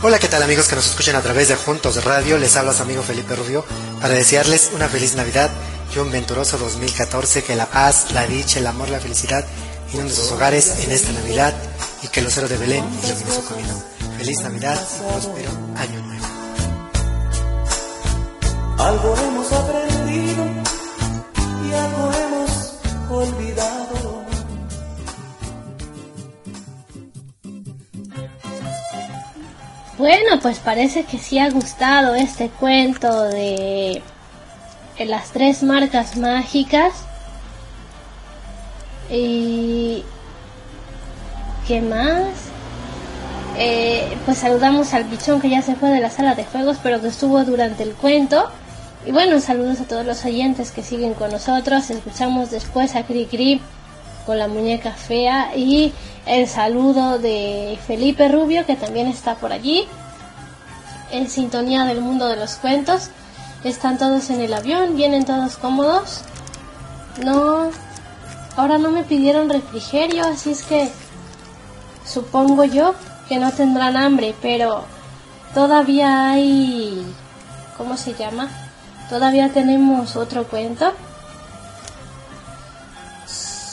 [0.00, 2.38] Hola, ¿qué tal amigos que nos escuchan a través de Juntos Radio?
[2.38, 3.64] Les habla su amigo Felipe Rubio
[4.00, 5.50] para desearles una feliz Navidad
[5.92, 9.44] y un venturoso 2014, que la paz, la dicha, el amor, la felicidad
[9.92, 11.52] inunden sus hogares en esta Navidad
[12.04, 13.82] y que los héroes de Belén iluminen su camino.
[14.18, 16.26] Feliz Navidad y próspero año nuevo.
[29.98, 34.00] Bueno, pues parece que sí ha gustado este cuento de,
[35.00, 36.94] las tres marcas mágicas.
[39.10, 40.04] Y...
[41.66, 42.28] ¿Qué más?
[43.56, 47.00] Eh, pues saludamos al bichón que ya se fue de la sala de juegos, pero
[47.00, 48.48] que estuvo durante el cuento.
[49.04, 51.90] Y bueno, saludos a todos los oyentes que siguen con nosotros.
[51.90, 53.60] Escuchamos después a Cri Cri
[54.28, 55.90] con la muñeca fea y
[56.26, 59.88] el saludo de Felipe Rubio que también está por allí
[61.10, 63.08] en sintonía del mundo de los cuentos.
[63.64, 66.20] Están todos en el avión, vienen todos cómodos.
[67.24, 67.70] No,
[68.54, 70.90] ahora no me pidieron refrigerio, así es que
[72.04, 72.94] supongo yo
[73.30, 74.84] que no tendrán hambre, pero
[75.54, 77.02] todavía hay...
[77.78, 78.50] ¿Cómo se llama?
[79.08, 80.92] Todavía tenemos otro cuento.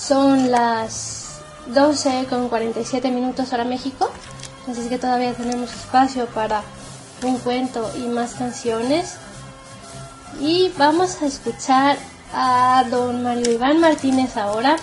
[0.07, 1.39] Son las
[1.73, 4.11] 12 con 47 minutos hora México,
[4.69, 6.61] así que todavía tenemos espacio para
[7.23, 9.15] un cuento y más canciones.
[10.39, 11.97] Y vamos a escuchar
[12.35, 14.75] a don Mario Iván Martínez ahora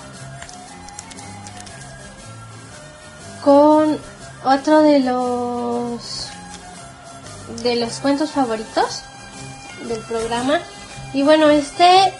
[3.44, 3.98] con
[4.44, 6.30] otro de los
[7.62, 9.02] de los cuentos favoritos
[9.86, 10.58] del programa
[11.12, 12.12] y bueno este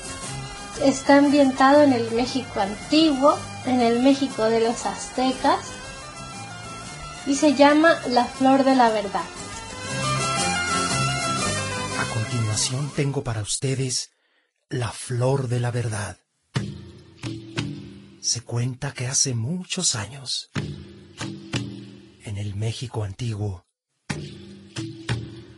[0.83, 5.61] está ambientado en el México antiguo en el México de los aztecas
[7.27, 9.25] y se llama La Flor de la Verdad
[11.99, 14.11] a continuación tengo para ustedes
[14.69, 16.19] La Flor de la Verdad
[18.23, 20.51] se cuenta que hace muchos años
[22.25, 23.67] en el México antiguo.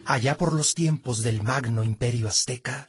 [0.07, 2.89] Allá por los tiempos del magno imperio azteca,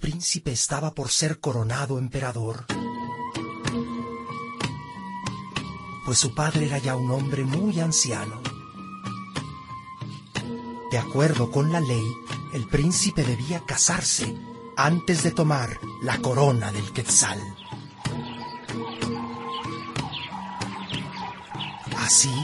[0.00, 2.64] príncipe estaba por ser coronado emperador,
[6.06, 8.40] pues su padre era ya un hombre muy anciano.
[10.90, 12.04] De acuerdo con la ley,
[12.52, 14.36] el príncipe debía casarse
[14.76, 17.38] antes de tomar la corona del Quetzal.
[21.98, 22.34] Así,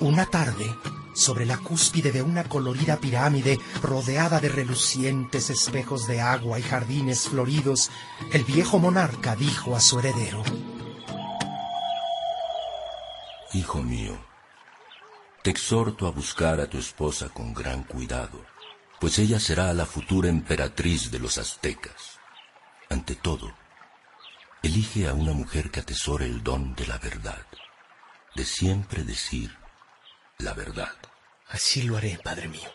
[0.00, 0.74] una tarde,
[1.14, 7.28] sobre la cúspide de una colorida pirámide rodeada de relucientes espejos de agua y jardines
[7.28, 7.90] floridos,
[8.32, 10.42] el viejo monarca dijo a su heredero,
[13.52, 14.18] Hijo mío,
[15.42, 18.44] te exhorto a buscar a tu esposa con gran cuidado,
[19.00, 22.18] pues ella será la futura emperatriz de los aztecas.
[22.90, 23.54] Ante todo,
[24.62, 27.46] elige a una mujer que atesore el don de la verdad
[28.34, 29.56] de siempre decir
[30.38, 30.92] la verdad.
[31.48, 32.70] Así lo haré, padre mío.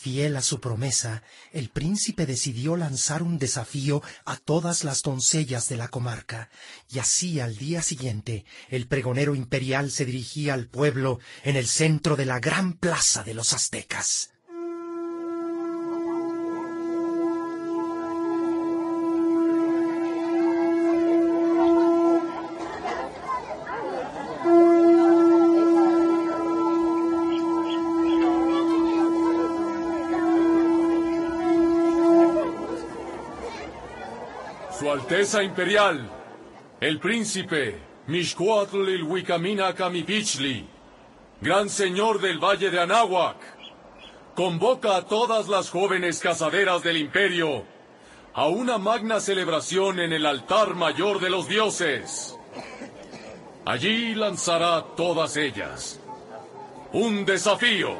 [0.00, 5.76] Fiel a su promesa, el príncipe decidió lanzar un desafío a todas las doncellas de
[5.76, 6.48] la comarca,
[6.88, 12.16] y así al día siguiente el pregonero imperial se dirigía al pueblo en el centro
[12.16, 14.30] de la gran plaza de los aztecas.
[35.10, 36.08] Alteza Imperial,
[36.80, 40.64] el Príncipe Mixcoatl Ilhuicamina Camipichli,
[41.40, 43.36] Gran Señor del Valle de Anáhuac,
[44.36, 47.64] convoca a todas las jóvenes casaderas del Imperio
[48.34, 52.38] a una magna celebración en el altar mayor de los dioses.
[53.64, 55.98] Allí lanzará todas ellas.
[56.92, 57.96] Un desafío.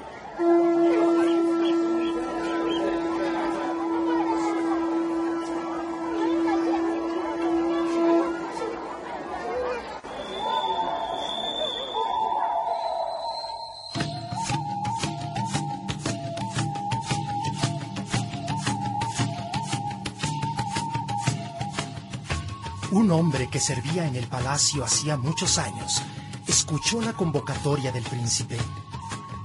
[23.21, 26.01] Hombre que servía en el palacio hacía muchos años
[26.47, 28.57] escuchó la convocatoria del príncipe.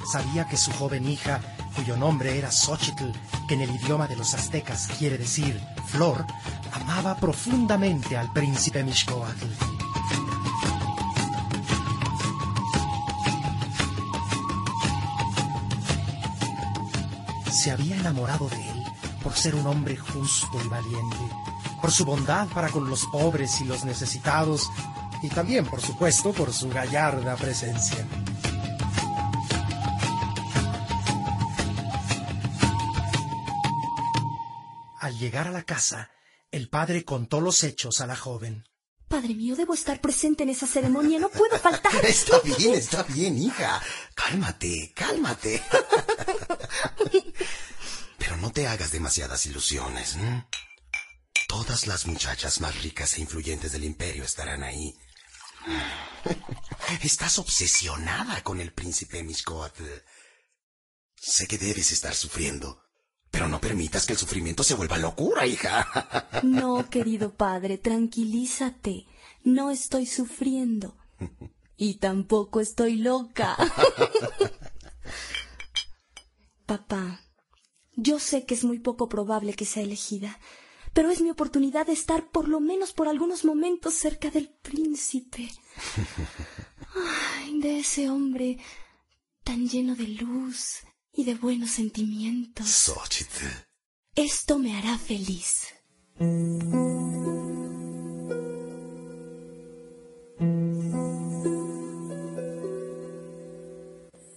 [0.09, 1.41] Sabía que su joven hija,
[1.75, 3.11] cuyo nombre era Xochitl,
[3.49, 6.25] que en el idioma de los aztecas quiere decir flor,
[6.71, 9.45] amaba profundamente al príncipe Mixcoatl.
[17.51, 18.83] Se había enamorado de él
[19.21, 21.25] por ser un hombre justo y valiente,
[21.81, 24.69] por su bondad para con los pobres y los necesitados,
[25.21, 28.05] y también, por supuesto, por su gallarda presencia.
[34.99, 36.11] Al llegar a la casa,
[36.51, 38.65] el padre contó los hechos a la joven.
[39.07, 41.93] Padre mío, debo estar presente en esa ceremonia, no puedo faltar.
[42.05, 43.79] Está bien, está bien, hija.
[44.15, 45.61] Cálmate, cálmate.
[48.17, 50.15] Pero no te hagas demasiadas ilusiones.
[50.15, 50.47] ¿m?
[51.47, 54.95] Todas las muchachas más ricas e influyentes del imperio estarán ahí.
[57.03, 59.83] Estás obsesionada con el príncipe Mixcoatl.
[61.15, 62.81] Sé que debes estar sufriendo,
[63.31, 66.29] pero no permitas que el sufrimiento se vuelva locura, hija.
[66.43, 69.05] No, querido padre, tranquilízate.
[69.43, 70.97] No estoy sufriendo.
[71.77, 73.55] Y tampoco estoy loca.
[76.65, 77.21] Papá,
[77.95, 80.39] yo sé que es muy poco probable que sea elegida,
[80.95, 85.51] pero es mi oportunidad de estar por lo menos por algunos momentos cerca del príncipe.
[87.35, 88.57] Ay, de ese hombre
[89.43, 90.77] tan lleno de luz
[91.11, 92.69] y de buenos sentimientos.
[92.69, 93.45] Xochitl.
[94.15, 95.73] Esto me hará feliz.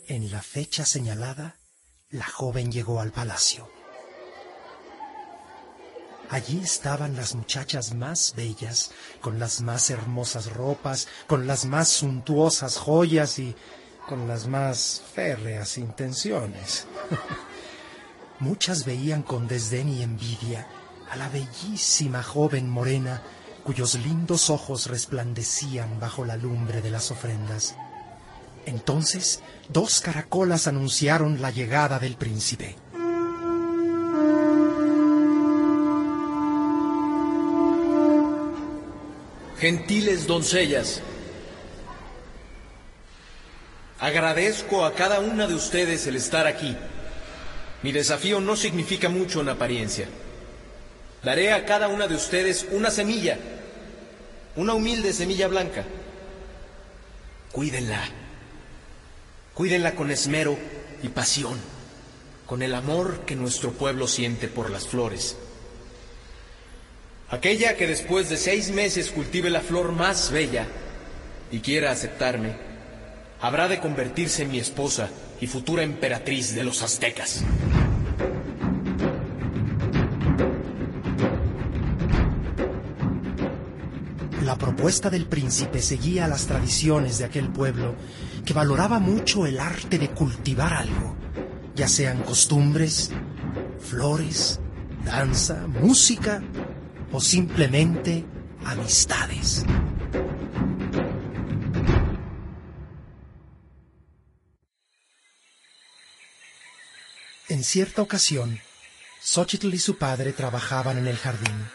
[0.08, 1.60] En la fecha señalada,
[2.10, 3.77] la joven llegó al palacio.
[6.30, 12.76] Allí estaban las muchachas más bellas, con las más hermosas ropas, con las más suntuosas
[12.76, 13.56] joyas y
[14.06, 16.86] con las más férreas intenciones.
[18.40, 20.66] Muchas veían con desdén y envidia
[21.10, 23.22] a la bellísima joven morena
[23.64, 27.74] cuyos lindos ojos resplandecían bajo la lumbre de las ofrendas.
[28.66, 32.76] Entonces, dos caracolas anunciaron la llegada del príncipe.
[39.60, 41.00] Gentiles doncellas,
[43.98, 46.76] agradezco a cada una de ustedes el estar aquí.
[47.82, 50.06] Mi desafío no significa mucho en apariencia.
[51.24, 53.36] Daré a cada una de ustedes una semilla,
[54.54, 55.84] una humilde semilla blanca.
[57.50, 58.08] Cuídenla.
[59.54, 60.56] Cuídenla con esmero
[61.02, 61.58] y pasión,
[62.46, 65.36] con el amor que nuestro pueblo siente por las flores.
[67.30, 70.66] Aquella que después de seis meses cultive la flor más bella
[71.52, 72.56] y quiera aceptarme,
[73.42, 77.44] habrá de convertirse en mi esposa y futura emperatriz de los aztecas.
[84.42, 87.94] La propuesta del príncipe seguía las tradiciones de aquel pueblo
[88.46, 91.14] que valoraba mucho el arte de cultivar algo,
[91.74, 93.10] ya sean costumbres,
[93.78, 94.60] flores,
[95.04, 96.42] danza, música
[97.12, 98.24] o simplemente
[98.64, 99.64] amistades.
[107.48, 108.60] En cierta ocasión,
[109.22, 111.70] Xochitl y su padre trabajaban en el jardín.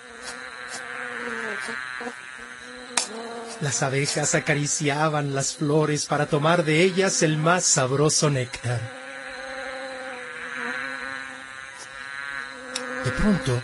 [3.60, 8.82] Las abejas acariciaban las flores para tomar de ellas el más sabroso néctar.
[13.04, 13.62] De pronto,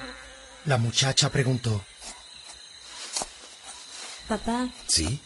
[0.69, 1.83] la muchacha preguntó,
[4.27, 5.19] Papá, ¿Sí?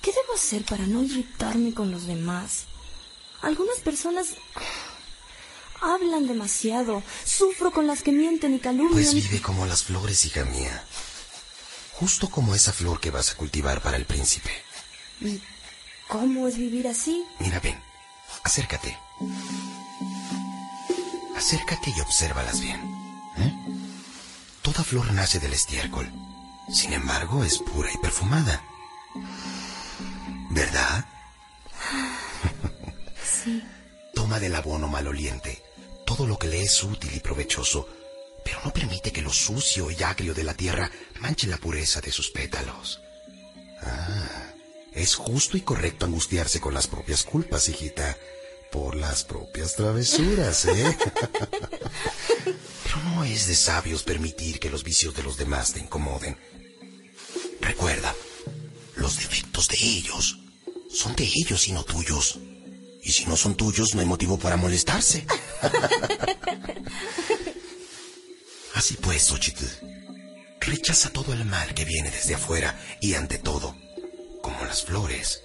[0.00, 2.64] ¿qué debo hacer para no irritarme con los demás?
[3.42, 4.28] Algunas personas
[5.82, 7.02] hablan demasiado.
[7.26, 8.92] Sufro con las que mienten y calumnian.
[8.92, 10.82] Pues vive como las flores, hija mía.
[11.92, 14.50] Justo como esa flor que vas a cultivar para el príncipe.
[15.20, 15.42] ¿Y
[16.08, 17.22] cómo es vivir así?
[17.38, 17.78] Mira, ven,
[18.44, 18.98] acércate.
[21.36, 22.80] Acércate y obsérvalas bien.
[23.36, 23.79] ¿eh?
[24.70, 26.08] Toda flor nace del estiércol.
[26.72, 28.62] Sin embargo, es pura y perfumada.
[30.50, 31.04] ¿Verdad?
[33.42, 33.64] Sí.
[34.14, 35.62] Toma del abono maloliente
[36.04, 37.88] todo lo que le es útil y provechoso,
[38.44, 40.90] pero no permite que lo sucio y agrio de la tierra
[41.20, 43.00] manche la pureza de sus pétalos.
[43.82, 44.52] Ah,
[44.92, 48.16] es justo y correcto angustiarse con las propias culpas, hijita,
[48.70, 50.96] por las propias travesuras, ¿eh?
[52.84, 56.38] pero no es de sabios permitir que los vicios de los demás te incomoden.
[57.60, 58.14] Recuerda,
[58.96, 60.38] los defectos de ellos
[60.90, 62.38] son de ellos y no tuyos.
[63.02, 65.26] Y si no son tuyos, no hay motivo para molestarse.
[68.74, 69.64] Así pues, Xochitl,
[70.60, 73.76] rechaza todo el mal que viene desde afuera y ante todo,
[74.42, 75.42] como las flores,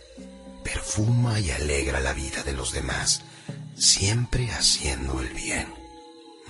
[0.65, 3.21] perfuma y alegra la vida de los demás,
[3.77, 5.67] siempre haciendo el bien.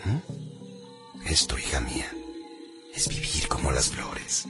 [0.05, 1.27] ¿Mm?
[1.27, 2.09] Esto, hija mía,
[2.93, 4.47] es vivir como las flores.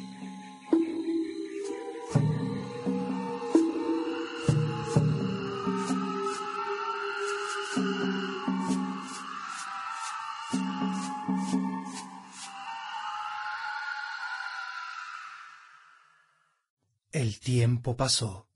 [17.11, 18.47] El tiempo pasó,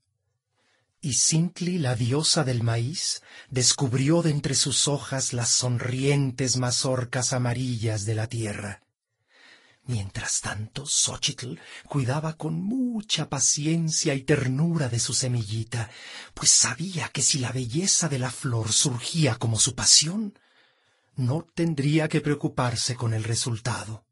[1.02, 8.04] y Sintli, la diosa del maíz, descubrió de entre sus hojas las sonrientes mazorcas amarillas
[8.04, 8.82] de la tierra.
[9.86, 11.54] Mientras tanto, Xochitl
[11.88, 15.90] cuidaba con mucha paciencia y ternura de su semillita,
[16.34, 20.38] pues sabía que si la belleza de la flor surgía como su pasión,
[21.16, 24.04] no tendría que preocuparse con el resultado.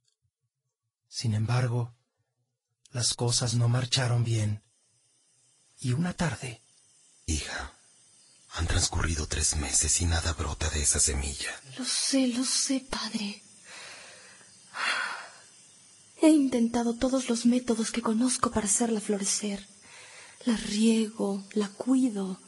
[1.06, 1.94] Sin embargo,
[2.90, 4.62] las cosas no marcharon bien.
[5.80, 6.62] Y una tarde...
[7.28, 7.72] Hija,
[8.54, 11.50] han transcurrido tres meses y nada brota de esa semilla.
[11.76, 13.42] Lo sé, lo sé, padre.
[16.22, 19.68] He intentado todos los métodos que conozco para hacerla florecer.
[20.46, 22.40] La riego, la cuido.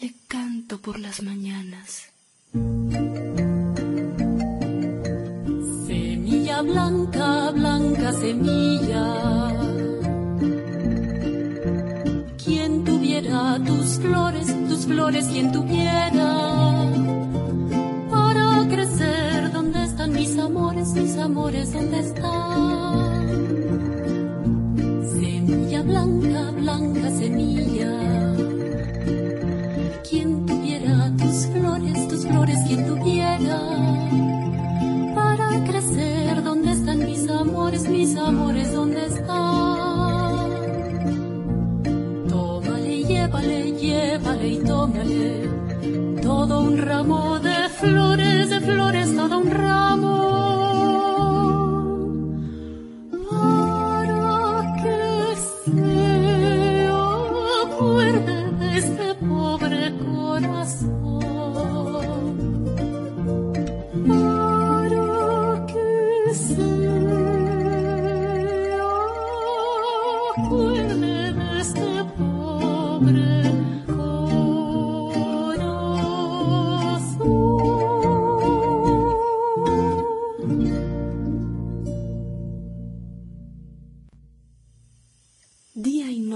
[0.00, 2.04] Le canto por las mañanas.
[5.86, 9.51] Semilla blanca, blanca semilla.
[13.82, 16.88] Tus flores, tus flores, quien tuviera.
[18.10, 23.26] Para crecer, ¿dónde están mis amores, mis amores, dónde están?
[25.18, 27.92] Semilla blanca, blanca semilla.
[30.08, 33.58] Quien tuviera tus flores, tus flores, quien tuviera.
[35.16, 38.91] Para crecer, ¿dónde están mis amores, mis amores, dónde
[46.76, 47.31] ramo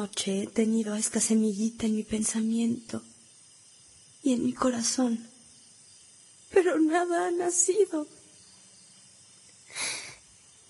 [0.07, 3.03] noche he tenido a esta semillita en mi pensamiento
[4.23, 5.13] y en mi corazón,
[6.53, 8.07] pero nada ha nacido.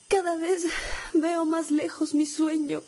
[0.09, 0.65] Cada vez
[1.13, 2.83] veo más lejos mi sueño.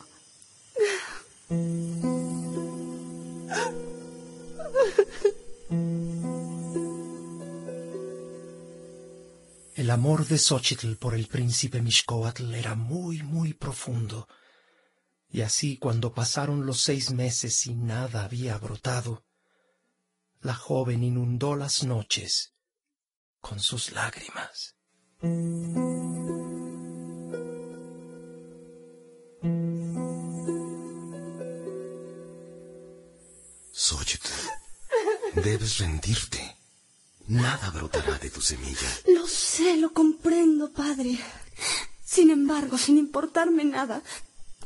[9.75, 14.27] El amor de Xochitl por el príncipe Mixcoatl era muy, muy profundo.
[15.31, 19.25] Y así cuando pasaron los seis meses y nada había brotado,
[20.41, 22.55] la joven inundó las noches
[23.41, 24.77] con sus lágrimas.
[33.73, 34.29] Xochitl,
[35.35, 36.57] debes rendirte.
[37.27, 38.89] Nada brotará de tu semilla.
[39.07, 41.19] Lo sé, lo comprendo, padre.
[42.03, 44.03] Sin embargo, sin importarme nada,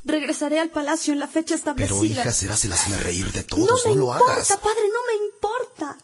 [0.05, 1.99] regresaré al palacio en la fecha establecida.
[2.01, 4.49] Pero hija, serás el hazme reír de no todos, me no, lo importa, hagas.
[4.49, 5.99] padre, no me importa.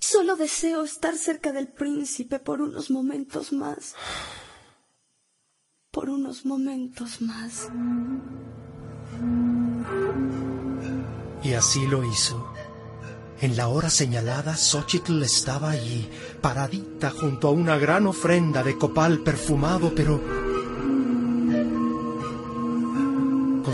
[0.00, 3.94] Solo deseo estar cerca del príncipe por unos momentos más.
[5.90, 7.68] Por unos momentos más.
[11.42, 12.52] Y así lo hizo.
[13.40, 16.08] En la hora señalada, Xochitl estaba allí,
[16.40, 20.20] paradita junto a una gran ofrenda de copal perfumado, pero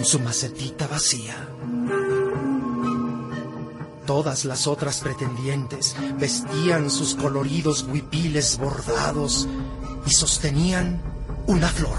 [0.04, 1.48] su macetita vacía.
[4.06, 9.48] Todas las otras pretendientes vestían sus coloridos huipiles bordados
[10.06, 11.00] y sostenían
[11.46, 11.96] una flor.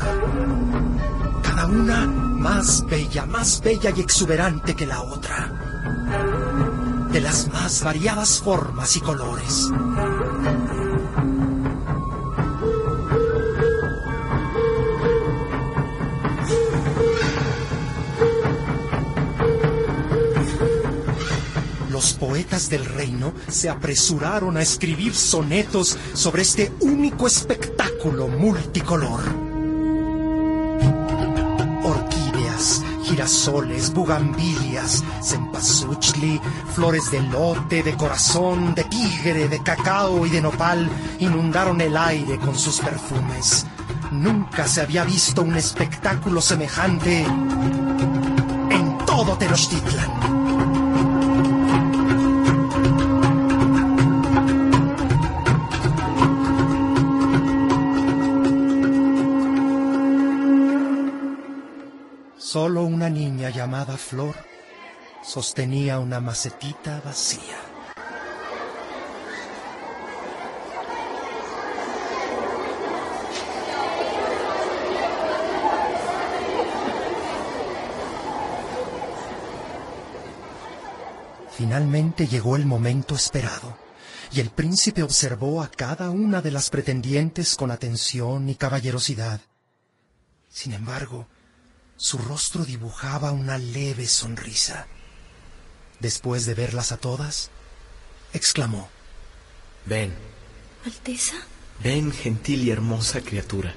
[1.42, 5.52] Cada una más bella, más bella y exuberante que la otra.
[7.12, 9.70] De las más variadas formas y colores.
[22.26, 29.20] Poetas del reino se apresuraron a escribir sonetos sobre este único espectáculo multicolor.
[31.84, 36.40] Orquídeas, girasoles, bugambilias, cempasúchli,
[36.74, 42.40] flores de lote, de corazón, de tigre, de cacao y de nopal inundaron el aire
[42.40, 43.66] con sus perfumes.
[44.14, 47.26] Nunca se había visto un espectáculo semejante
[48.70, 50.33] en todo Tenochtitlan.
[63.64, 64.36] Llamada Flor
[65.24, 67.58] sostenía una macetita vacía.
[81.52, 83.78] Finalmente llegó el momento esperado,
[84.34, 89.40] y el príncipe observó a cada una de las pretendientes con atención y caballerosidad.
[90.50, 91.28] Sin embargo,
[91.98, 94.88] su rostro dibujaba una leve sonrisa.
[96.00, 97.50] Después de verlas a todas,
[98.34, 98.90] exclamó.
[99.86, 100.14] Ven,
[100.86, 101.36] Alteza,
[101.84, 103.74] ven, gentil y hermosa criatura.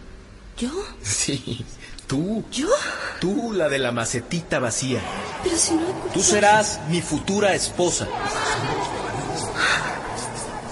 [0.58, 0.70] ¿yo?
[1.02, 1.64] Sí,
[2.06, 2.44] tú.
[2.50, 2.68] ¿Yo?
[3.20, 5.00] Tú, la de la macetita vacía.
[5.42, 8.08] Pero si no Tú serás mi futura esposa.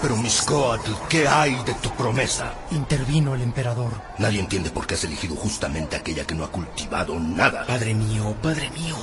[0.05, 2.53] Pero Miscoatl, ¿qué hay de tu promesa?
[2.69, 3.91] Intervino el emperador.
[4.19, 7.65] Nadie entiende por qué has elegido justamente aquella que no ha cultivado nada.
[7.65, 8.95] Padre mío, padre mío.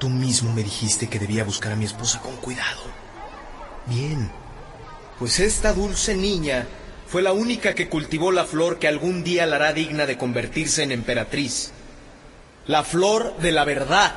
[0.00, 2.82] Tú mismo me dijiste que debía buscar a mi esposa con cuidado.
[3.86, 4.28] Bien.
[5.20, 6.66] Pues esta dulce niña
[7.06, 10.82] fue la única que cultivó la flor que algún día la hará digna de convertirse
[10.82, 11.70] en emperatriz.
[12.66, 14.12] La flor de la verdad.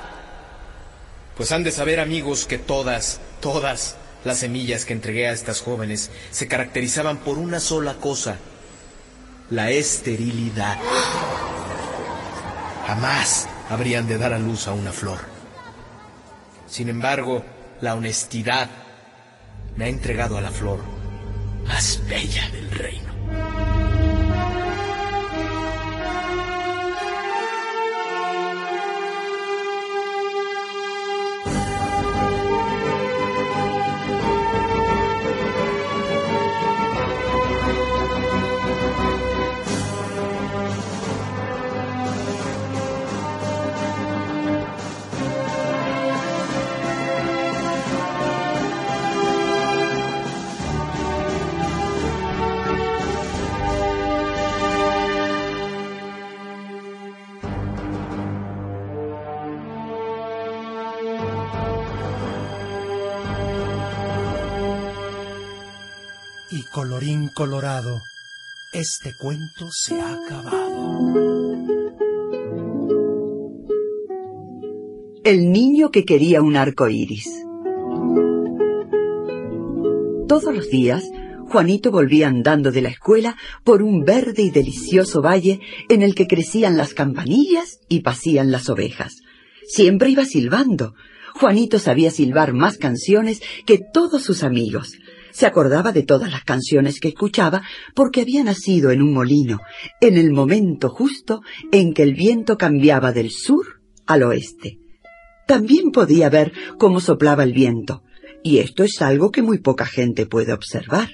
[1.38, 6.12] Pues han de saber amigos que todas, todas las semillas que entregué a estas jóvenes
[6.32, 8.38] se caracterizaban por una sola cosa,
[9.50, 10.78] la esterilidad.
[12.88, 15.20] Jamás habrían de dar a luz a una flor.
[16.68, 17.44] Sin embargo,
[17.82, 18.70] la honestidad
[19.76, 20.80] me ha entregado a la flor
[21.66, 23.09] más bella del reino.
[67.40, 68.02] Colorado,
[68.74, 71.56] este cuento se ha acabado.
[75.24, 77.30] El niño que quería un arco iris.
[80.28, 81.06] Todos los días,
[81.48, 86.28] Juanito volvía andando de la escuela por un verde y delicioso valle en el que
[86.28, 89.16] crecían las campanillas y pacían las ovejas.
[89.66, 90.94] Siempre iba silbando.
[91.36, 94.98] Juanito sabía silbar más canciones que todos sus amigos.
[95.32, 97.62] Se acordaba de todas las canciones que escuchaba
[97.94, 99.60] porque había nacido en un molino,
[100.02, 104.80] en el momento justo en que el viento cambiaba del sur al oeste.
[105.48, 108.04] También podía ver cómo soplaba el viento,
[108.44, 111.10] y esto es algo que muy poca gente puede observar.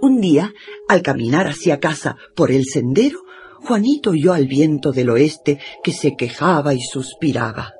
[0.00, 0.52] Un día,
[0.88, 3.20] al caminar hacia casa por el sendero,
[3.60, 7.75] Juanito oyó al viento del oeste que se quejaba y suspiraba.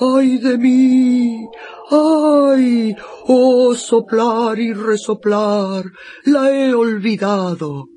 [0.00, 1.46] ¡Ay de mí!
[1.90, 2.94] ¡Ay!
[3.26, 5.84] ¡Oh, soplar y resoplar!
[6.24, 7.88] La he olvidado.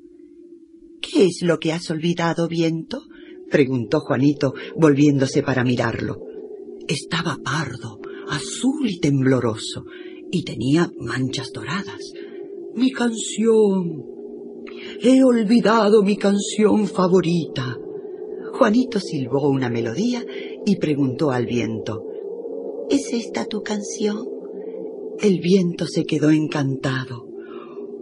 [1.00, 3.02] ¿Qué es lo que has olvidado, viento?
[3.50, 6.16] preguntó Juanito, volviéndose para mirarlo.
[6.88, 9.84] Estaba pardo, azul y tembloroso,
[10.30, 12.00] y tenía manchas doradas.
[12.74, 14.02] Mi canción.
[15.00, 17.76] He olvidado mi canción favorita.
[18.54, 20.24] Juanito silbó una melodía
[20.64, 22.06] y preguntó al viento,
[22.90, 24.28] ¿Es esta tu canción?
[25.18, 27.26] El viento se quedó encantado.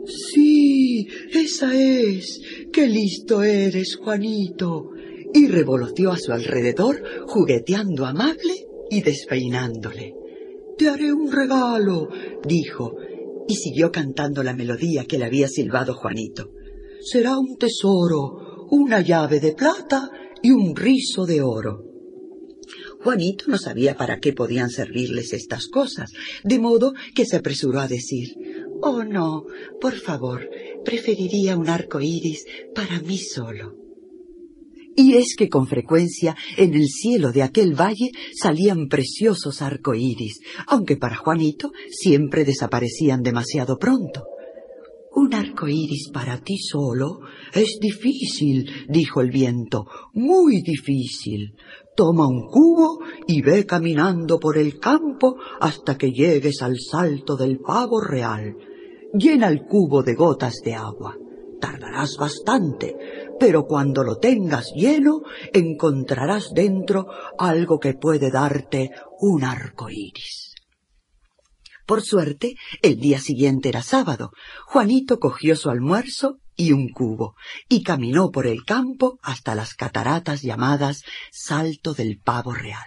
[0.04, 2.40] Sí, esa es.
[2.72, 4.90] Qué listo eres, Juanito.
[5.32, 10.14] Y revoloteó a su alrededor, jugueteando amable y despeinándole.
[10.76, 12.08] Te haré un regalo,
[12.44, 12.96] dijo,
[13.46, 16.50] y siguió cantando la melodía que le había silbado Juanito.
[17.00, 20.10] Será un tesoro, una llave de plata
[20.42, 21.89] y un rizo de oro.
[23.02, 26.12] Juanito no sabía para qué podían servirles estas cosas,
[26.44, 28.36] de modo que se apresuró a decir
[28.82, 29.44] Oh no,
[29.80, 30.48] por favor,
[30.84, 32.44] preferiría un arco iris
[32.74, 33.76] para mí solo.
[34.96, 40.96] Y es que con frecuencia en el cielo de aquel valle salían preciosos arcoíris, aunque
[40.96, 44.24] para Juanito siempre desaparecían demasiado pronto.
[45.12, 47.20] Un arco iris para ti solo
[47.52, 51.54] es difícil, dijo el viento, muy difícil.
[52.00, 57.58] Toma un cubo y ve caminando por el campo hasta que llegues al salto del
[57.58, 58.56] pavo real.
[59.12, 61.14] Llena el cubo de gotas de agua.
[61.60, 62.96] Tardarás bastante,
[63.38, 65.20] pero cuando lo tengas lleno
[65.52, 70.54] encontrarás dentro algo que puede darte un arco iris.
[71.86, 74.30] Por suerte, el día siguiente era sábado.
[74.64, 77.36] Juanito cogió su almuerzo y un cubo,
[77.70, 82.84] y caminó por el campo hasta las cataratas llamadas Salto del Pavo Real,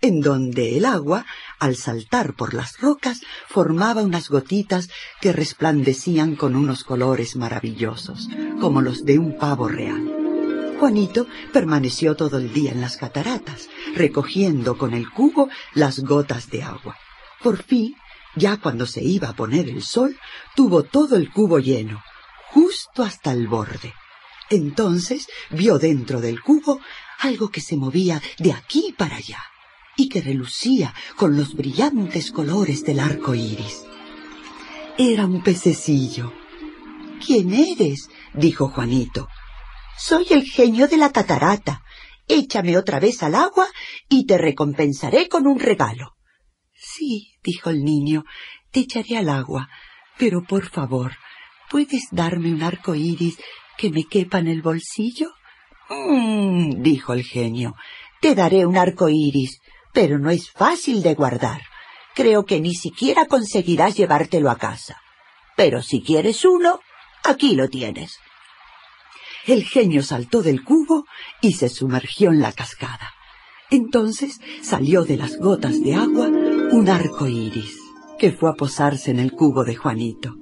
[0.00, 1.26] en donde el agua,
[1.58, 4.88] al saltar por las rocas, formaba unas gotitas
[5.20, 10.16] que resplandecían con unos colores maravillosos, como los de un pavo real.
[10.80, 16.62] Juanito permaneció todo el día en las cataratas, recogiendo con el cubo las gotas de
[16.62, 16.96] agua.
[17.42, 17.94] Por fin
[18.34, 20.16] ya cuando se iba a poner el sol,
[20.56, 22.00] tuvo todo el cubo lleno,
[22.52, 23.92] justo hasta el borde.
[24.50, 26.80] Entonces vio dentro del cubo
[27.20, 29.42] algo que se movía de aquí para allá
[29.96, 33.84] y que relucía con los brillantes colores del arco iris.
[34.98, 36.32] Era un pececillo.
[37.24, 38.08] ¿Quién eres?
[38.34, 39.28] dijo Juanito.
[39.98, 41.84] Soy el genio de la catarata.
[42.26, 43.66] Échame otra vez al agua
[44.08, 46.16] y te recompensaré con un regalo.
[46.74, 48.24] Sí, dijo el niño,
[48.70, 49.68] te echaré al agua,
[50.16, 51.12] pero por favor,
[51.70, 53.38] ¿puedes darme un arco iris
[53.78, 55.30] que me quepa en el bolsillo?
[55.88, 57.76] Mmm, dijo el genio,
[58.20, 59.60] te daré un arco iris,
[59.94, 61.62] pero no es fácil de guardar.
[62.14, 65.00] Creo que ni siquiera conseguirás llevártelo a casa.
[65.56, 66.80] Pero si quieres uno,
[67.24, 68.18] aquí lo tienes.
[69.46, 71.06] El genio saltó del cubo
[71.40, 73.12] y se sumergió en la cascada.
[73.70, 77.78] Entonces salió de las gotas de agua un arco iris
[78.18, 80.36] que fue a posarse en el cubo de Juanito.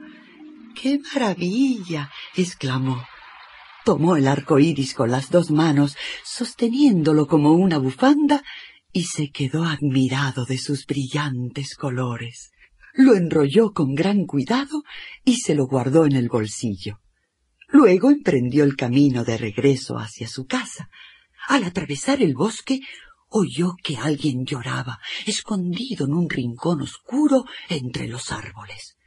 [0.81, 2.11] ¡Qué maravilla!
[2.37, 3.05] exclamó.
[3.85, 8.45] Tomó el arco iris con las dos manos, sosteniéndolo como una bufanda,
[8.93, 12.53] y se quedó admirado de sus brillantes colores.
[12.95, 14.85] Lo enrolló con gran cuidado
[15.25, 17.01] y se lo guardó en el bolsillo.
[17.69, 20.91] Luego emprendió el camino de regreso hacia su casa.
[21.49, 22.81] Al atravesar el bosque,
[23.29, 28.98] oyó que alguien lloraba, escondido en un rincón oscuro entre los árboles.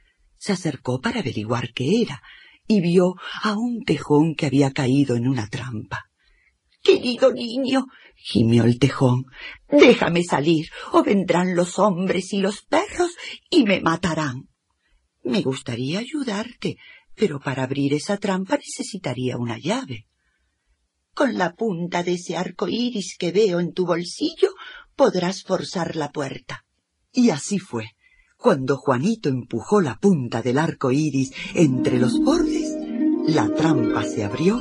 [0.42, 2.20] Se acercó para averiguar qué era,
[2.66, 3.14] y vio
[3.44, 6.06] a un tejón que había caído en una trampa.
[6.82, 7.86] Querido niño,
[8.16, 9.26] gimió el tejón,
[9.70, 13.12] déjame salir, o vendrán los hombres y los perros
[13.50, 14.48] y me matarán.
[15.22, 16.76] Me gustaría ayudarte,
[17.14, 20.08] pero para abrir esa trampa necesitaría una llave.
[21.14, 24.50] Con la punta de ese arco iris que veo en tu bolsillo
[24.96, 26.64] podrás forzar la puerta.
[27.12, 27.92] Y así fue.
[28.42, 32.76] Cuando Juanito empujó la punta del arco iris entre los bordes,
[33.28, 34.60] la trampa se abrió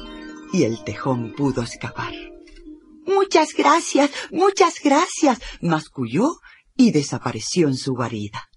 [0.53, 2.13] y el tejón pudo escapar.
[3.07, 6.35] Muchas gracias, muchas gracias, masculló
[6.77, 8.49] y desapareció en su guarida.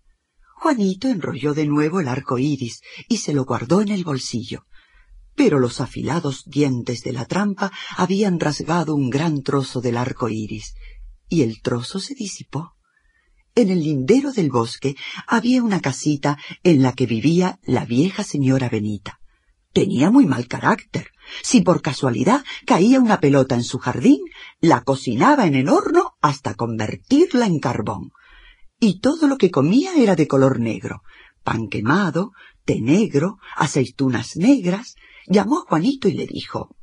[0.57, 4.67] Juanito enrolló de nuevo el arco iris y se lo guardó en el bolsillo
[5.37, 10.75] pero los afilados dientes de la trampa habían rasgado un gran trozo del arco iris,
[11.29, 12.74] y el trozo se disipó.
[13.57, 14.97] En el lindero del bosque
[15.29, 19.21] había una casita en la que vivía la vieja señora Benita.
[19.73, 21.11] Tenía muy mal carácter.
[21.41, 24.19] Si por casualidad caía una pelota en su jardín,
[24.61, 28.11] la cocinaba en el horno hasta convertirla en carbón.
[28.81, 31.03] Y todo lo que comía era de color negro.
[31.45, 32.33] Pan quemado,
[32.65, 34.97] té negro, aceitunas negras,
[35.29, 36.75] llamó a Juanito y le dijo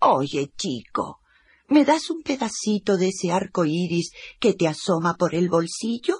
[0.00, 1.20] Oye, chico,
[1.68, 6.18] ¿Me das un pedacito de ese arco iris que te asoma por el bolsillo?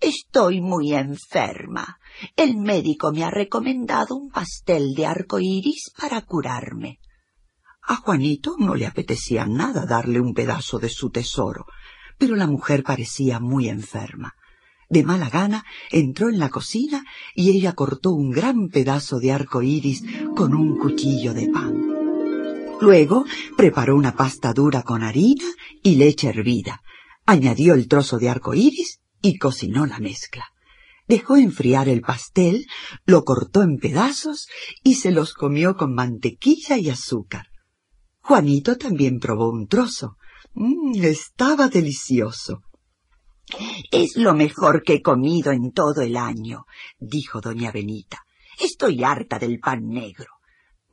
[0.00, 1.98] Estoy muy enferma.
[2.34, 6.98] El médico me ha recomendado un pastel de arco iris para curarme.
[7.82, 11.66] A Juanito no le apetecía nada darle un pedazo de su tesoro,
[12.18, 14.34] pero la mujer parecía muy enferma.
[14.88, 19.62] De mala gana entró en la cocina y ella cortó un gran pedazo de arco
[19.62, 20.02] iris
[20.34, 21.95] con un cuchillo de pan.
[22.80, 23.24] Luego
[23.56, 25.46] preparó una pasta dura con harina
[25.82, 26.82] y leche hervida,
[27.24, 30.44] añadió el trozo de arco iris y cocinó la mezcla.
[31.08, 32.66] Dejó enfriar el pastel,
[33.04, 34.48] lo cortó en pedazos
[34.82, 37.46] y se los comió con mantequilla y azúcar.
[38.20, 40.16] Juanito también probó un trozo.
[40.54, 42.62] Mm, estaba delicioso.
[43.92, 46.66] Es lo mejor que he comido en todo el año,
[46.98, 48.24] dijo doña Benita.
[48.58, 50.35] Estoy harta del pan negro.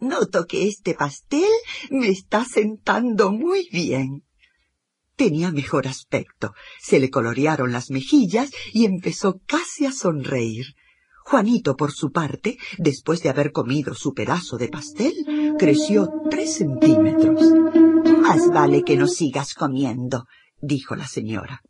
[0.03, 1.53] Noto que este pastel
[1.89, 4.25] me está sentando muy bien.
[5.15, 10.65] Tenía mejor aspecto, se le colorearon las mejillas y empezó casi a sonreír.
[11.23, 15.13] Juanito, por su parte, después de haber comido su pedazo de pastel,
[15.57, 17.41] creció tres centímetros.
[18.19, 20.25] Más vale que no sigas comiendo,
[20.59, 21.61] dijo la señora.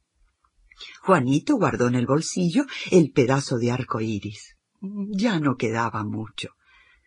[1.04, 4.56] Juanito guardó en el bolsillo el pedazo de arco iris.
[4.82, 6.50] Ya no quedaba mucho.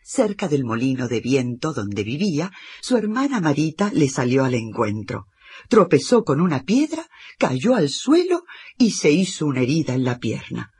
[0.09, 5.27] Cerca del molino de viento donde vivía, su hermana Marita le salió al encuentro.
[5.69, 7.09] Tropezó con una piedra,
[7.41, 8.45] cayó al suelo
[8.79, 10.71] y se hizo una herida en la pierna.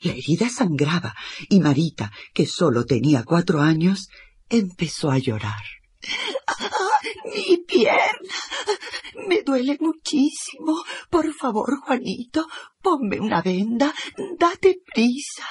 [0.00, 1.14] La herida sangraba
[1.48, 4.08] y Marita, que sólo tenía cuatro años,
[4.48, 5.62] empezó a llorar.
[7.32, 8.34] mi pierna.
[9.28, 10.82] Me duele muchísimo.
[11.10, 12.48] Por favor, Juanito,
[12.82, 13.94] ponme una venda.
[14.36, 15.46] Date prisa.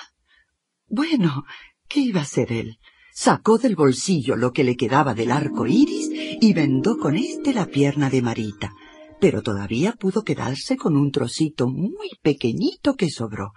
[0.87, 1.45] Bueno,
[1.87, 2.79] ¿qué iba a hacer él?
[3.15, 6.09] Sacó del bolsillo lo que le quedaba del arco iris
[6.41, 8.73] y vendó con éste la pierna de Marita,
[9.21, 13.53] pero todavía pudo quedarse con un trocito muy pequeñito que sobró.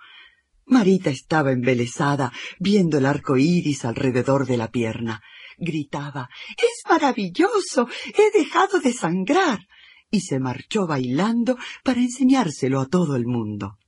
[0.67, 5.23] Marita estaba embelesada viendo el arco iris alrededor de la pierna.
[5.57, 6.29] Gritaba
[6.59, 7.89] Es maravilloso.
[8.07, 9.61] He dejado de sangrar.
[10.09, 13.79] y se marchó bailando para enseñárselo a todo el mundo.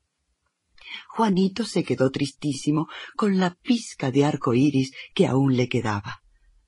[1.09, 2.86] Juanito se quedó tristísimo
[3.16, 6.20] con la pizca de arco iris que aún le quedaba.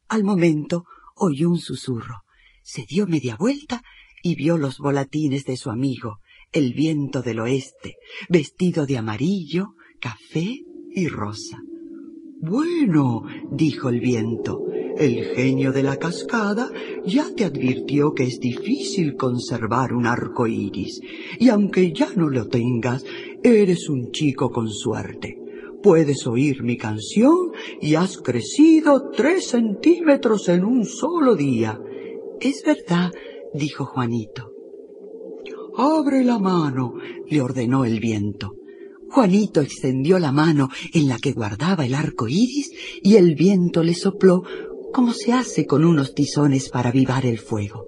[0.09, 2.23] Al momento oyó un susurro,
[2.63, 3.83] se dio media vuelta
[4.23, 6.19] y vio los volatines de su amigo,
[6.53, 7.97] el viento del oeste,
[8.29, 11.59] vestido de amarillo, café y rosa.
[12.43, 13.23] Bueno,
[13.53, 14.65] dijo el viento,
[14.97, 16.71] el genio de la cascada
[17.05, 21.01] ya te advirtió que es difícil conservar un arco iris,
[21.39, 23.05] y aunque ya no lo tengas,
[23.43, 25.39] Eres un chico con suerte.
[25.83, 31.81] Puedes oír mi canción y has crecido tres centímetros en un solo día.
[32.39, 33.11] Es verdad,
[33.55, 34.53] dijo Juanito.
[35.75, 36.95] Abre la mano,
[37.29, 38.57] le ordenó el viento.
[39.09, 42.71] Juanito extendió la mano en la que guardaba el arco iris
[43.03, 44.43] y el viento le sopló
[44.93, 47.87] como se hace con unos tizones para avivar el fuego.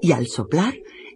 [0.00, 0.74] Y al soplar,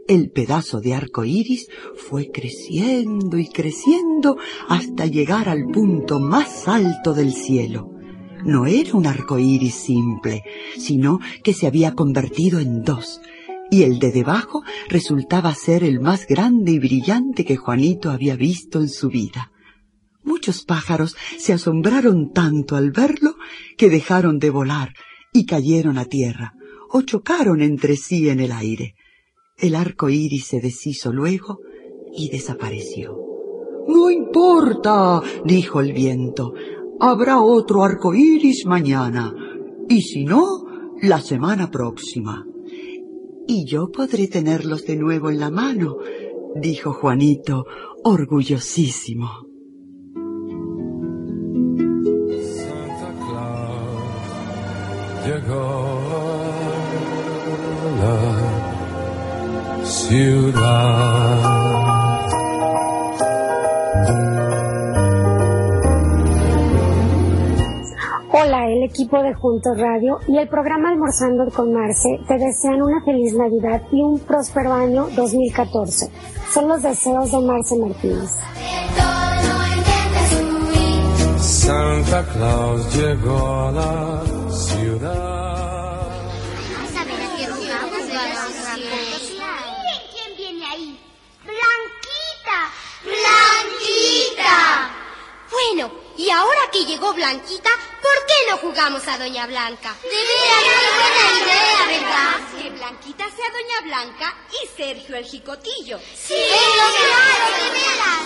[0.09, 7.12] el pedazo de arco iris fue creciendo y creciendo hasta llegar al punto más alto
[7.12, 7.93] del cielo.
[8.44, 10.43] No era un arco iris simple,
[10.78, 13.20] sino que se había convertido en dos,
[13.70, 18.80] y el de debajo resultaba ser el más grande y brillante que Juanito había visto
[18.80, 19.52] en su vida.
[20.22, 23.36] Muchos pájaros se asombraron tanto al verlo
[23.76, 24.94] que dejaron de volar
[25.35, 26.55] y cayeron a tierra
[26.90, 28.94] o chocaron entre sí en el aire.
[29.59, 31.60] El arco iris se deshizo luego
[32.16, 33.18] y desapareció.
[33.89, 36.55] No importa, dijo el viento.
[37.01, 39.35] Habrá otro arco iris mañana.
[39.89, 40.64] Y si no,
[41.02, 42.47] la semana próxima.
[43.48, 45.97] Y yo podré tenerlos de nuevo en la mano,
[46.55, 47.66] dijo Juanito,
[48.05, 49.47] orgullosísimo.
[68.32, 73.05] Hola, el equipo de Juntos Radio y el programa Almorzando con Marce te desean una
[73.05, 76.10] feliz Navidad y un próspero año 2014.
[76.55, 78.30] Son los deseos de Marce Martínez.
[81.36, 84.38] Santa Claus llegó a la
[96.28, 97.70] Y ahora que llegó Blanquita,
[98.02, 99.96] ¿por qué no jugamos a Doña Blanca?
[100.02, 100.62] De veras,
[100.98, 102.36] buena idea, ¿verdad?
[102.60, 105.98] Que Blanquita sea Doña Blanca y Sergio el Jicotillo.
[105.98, 108.24] Sí, claro, de veras.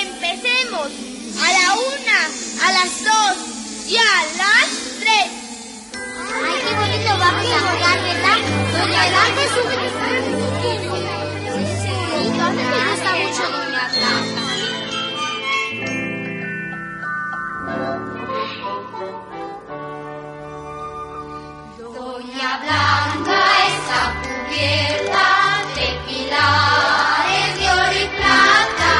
[0.00, 0.90] Empecemos.
[1.40, 2.26] A la una,
[2.66, 3.36] a las dos
[3.86, 4.02] y a
[4.36, 4.68] las
[4.98, 5.30] tres.
[6.44, 8.38] Ay, qué bonito vamos a jugar, ¿verdad?
[8.80, 9.70] Doña Blanca es un...
[11.82, 13.71] Sí, me gusta mucho
[22.42, 25.26] Doña Blanca está cubierta
[25.76, 28.92] de pilares de oro y plata.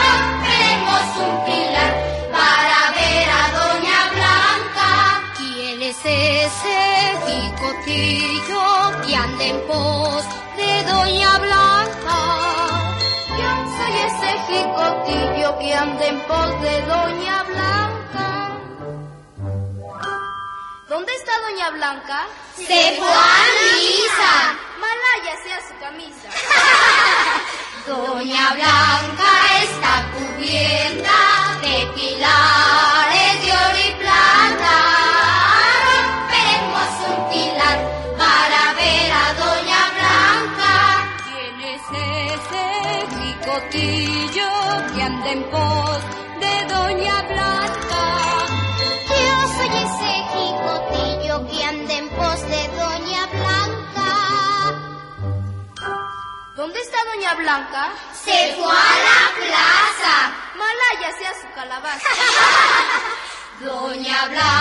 [0.00, 1.92] Rompemos un pilar
[2.32, 4.88] para ver a Doña Blanca.
[5.36, 6.80] ¿Quién es ese
[7.26, 8.64] jicotillo
[9.04, 10.24] que anda en pos
[10.56, 12.18] de Doña Blanca?
[13.38, 17.89] Yo soy ese jicotillo que anda en pos de Doña Blanca.
[20.90, 22.26] ¿Dónde está Doña Blanca?
[22.56, 23.44] Se fue a
[23.76, 24.58] misa.
[24.80, 26.28] Malaya sea su camisa.
[27.86, 31.16] Doña Blanca está cubierta
[31.62, 33.79] de pilares de oro
[57.00, 57.88] está Doña Blanca?
[58.12, 60.32] Se fue a la plaza.
[60.56, 62.08] Malaya sea su calabaza.
[63.60, 64.59] Doña Blanca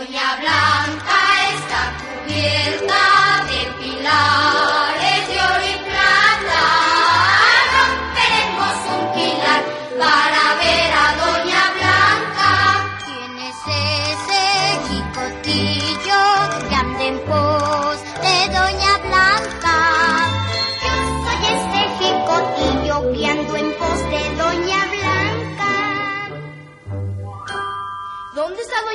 [0.00, 1.19] Doña Blanca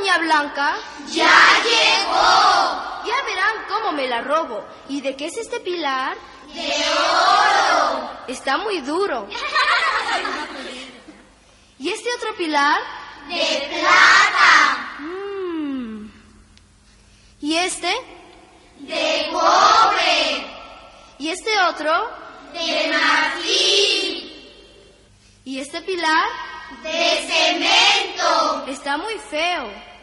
[0.05, 0.77] Doña Blanca?
[1.07, 1.33] ¡Ya
[1.63, 3.07] llegó!
[3.07, 4.63] Ya verán cómo me la robo.
[4.87, 6.15] ¿Y de qué es este pilar?
[6.53, 8.11] ¡De oro!
[8.27, 9.27] Está muy duro.
[11.79, 12.79] ¿Y este otro pilar?
[13.27, 14.95] ¡De plata!
[14.99, 16.07] Mm.
[17.41, 17.91] ¿Y este?
[18.81, 20.45] ¡De cobre!
[21.17, 22.11] ¿Y este otro?
[22.53, 24.53] ¡De marfil!
[25.45, 26.29] ¿Y este pilar?
[26.83, 28.65] ¡De cemento!
[28.67, 29.94] Está muy feo.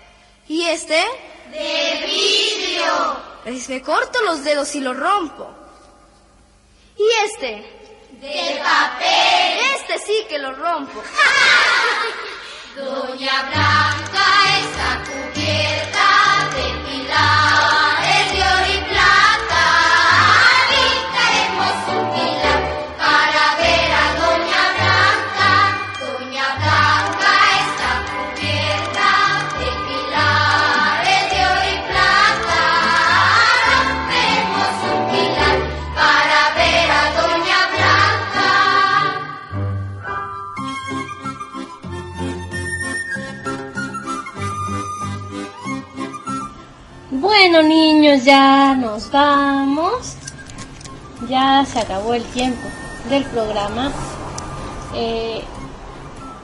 [0.49, 1.05] ¿Y este?
[1.51, 3.17] ¡De vidrio!
[3.45, 5.51] Es me corto los dedos y lo rompo.
[6.97, 7.81] ¿Y este?
[8.21, 9.59] ¡De papel!
[9.77, 11.03] Este sí que lo rompo.
[12.77, 14.27] Doña Blanca
[14.61, 16.22] está cubierta
[47.53, 50.17] Bueno, niños, ya nos vamos.
[51.29, 52.67] Ya se acabó el tiempo
[53.11, 53.93] del programa.
[54.95, 55.45] Eh,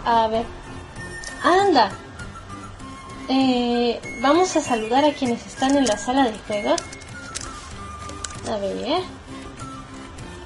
[0.05, 0.45] a ver,
[1.43, 1.93] anda.
[3.31, 6.83] Eh, vamos a saludar a quienes están en la sala de juegos.
[8.47, 9.01] A ver.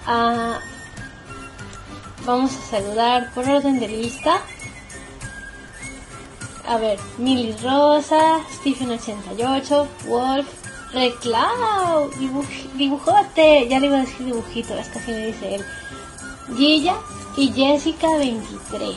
[0.06, 0.60] Ah,
[2.24, 4.40] vamos a saludar por orden de lista.
[6.66, 10.46] A ver, Mili Rosa, Stephen88, Wolf,
[10.92, 15.64] Reclau, dibuj- dibujote, ya le iba a decir dibujito, es casi me dice él.
[16.56, 16.94] Gilla
[17.36, 18.94] y Jessica23.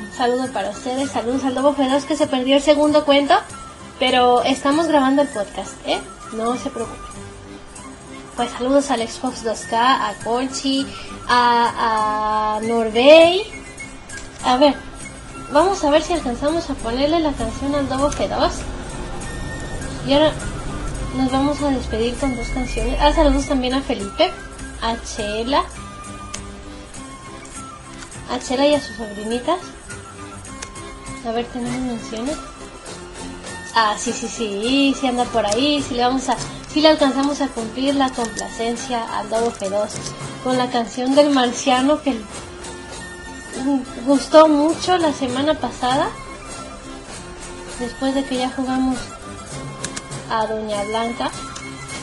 [0.00, 3.34] Un saludo para ustedes, saludos al Lobo Feroz que se perdió el segundo cuento,
[3.98, 6.00] pero estamos grabando el podcast, ¿eh?
[6.32, 7.00] No se preocupen.
[8.36, 10.86] pues saludos al Xbox 2K, a Conchi,
[11.28, 13.42] a, a Norbey.
[14.44, 14.74] A ver,
[15.52, 18.50] vamos a ver si alcanzamos a ponerle la canción al Dobo G2.
[20.06, 20.32] Y ahora
[21.16, 22.98] nos vamos a despedir con dos canciones.
[23.00, 24.30] Ah, saludos también a Felipe,
[24.82, 25.64] a Chela,
[28.30, 29.58] a Chela y a sus sobrinitas.
[31.26, 32.36] A ver, tenemos menciones.
[33.74, 36.36] Ah, sí, sí, sí, sí anda por ahí, sí le vamos a,
[36.72, 39.88] sí le alcanzamos a cumplir la complacencia al Dobo G2
[40.42, 42.18] con la canción del marciano que
[44.06, 46.08] gustó mucho la semana pasada.
[47.80, 48.98] Después de que ya jugamos
[50.30, 51.30] a Doña Blanca.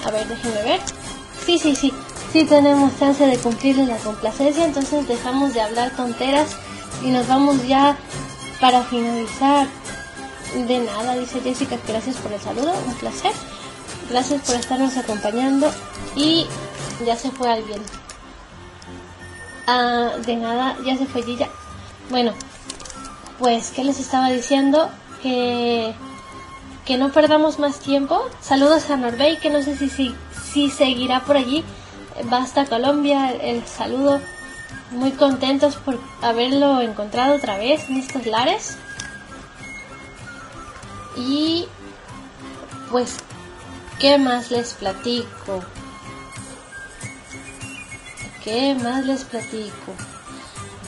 [0.05, 0.81] A ver, déjenme ver.
[1.45, 1.93] Sí, sí, sí.
[2.31, 4.65] Sí tenemos chance de cumplirle la complacencia.
[4.65, 6.49] Entonces dejamos de hablar tonteras
[7.03, 7.97] y nos vamos ya
[8.59, 9.67] para finalizar.
[10.67, 13.33] De nada, dice Jessica, gracias por el saludo, un placer.
[14.09, 15.69] Gracias por estarnos acompañando
[16.15, 16.47] y
[17.05, 17.81] ya se fue alguien.
[19.67, 21.49] Ah, de nada, ya se fue Gilla.
[22.09, 22.33] Bueno,
[23.39, 24.89] pues, ¿qué les estaba diciendo?
[25.23, 25.93] Que,
[26.85, 28.21] que no perdamos más tiempo.
[28.41, 30.15] Saludos a Norbey, que no sé si, si,
[30.51, 31.63] si seguirá por allí.
[32.31, 34.21] Va hasta Colombia, el saludo.
[34.91, 38.77] Muy contentos por haberlo encontrado otra vez en estos lares.
[41.17, 41.67] Y
[42.91, 43.17] pues,
[43.99, 45.63] ¿qué más les platico?
[48.45, 49.95] ¿Qué más les platico?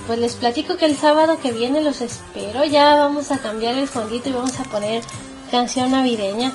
[0.05, 2.63] Pues les platico que el sábado que viene los espero.
[2.63, 5.03] Ya vamos a cambiar el fondito y vamos a poner
[5.49, 6.53] canción navideña.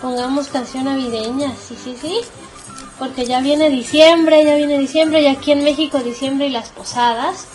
[0.00, 2.20] Pongamos canción navideña, sí, sí, sí.
[2.96, 7.48] Porque ya viene diciembre, ya viene diciembre, y aquí en México diciembre y las posadas.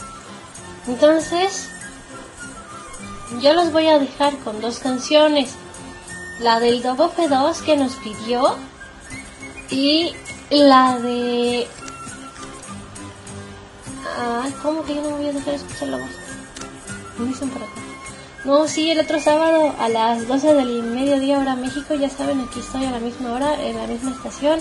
[0.85, 1.69] Entonces,
[3.41, 5.51] yo los voy a dejar con dos canciones.
[6.41, 8.57] La del Dobo F2 que nos pidió
[9.69, 10.13] y
[10.51, 11.67] la de...
[14.19, 16.09] Ah, ¿cómo que yo no voy a dejar escuchar la voz?
[17.17, 17.71] Me dicen por acá.
[18.43, 22.59] No, sí, el otro sábado a las 12 del mediodía hora México, ya saben, aquí
[22.59, 24.59] estoy a la misma hora, en la misma estación.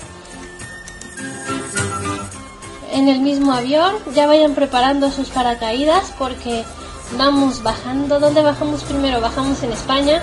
[2.93, 6.65] En el mismo avión, ya vayan preparando sus paracaídas porque
[7.17, 8.21] vamos bajando.
[8.21, 9.21] ¿Dónde bajamos primero?
[9.21, 10.23] Bajamos en España.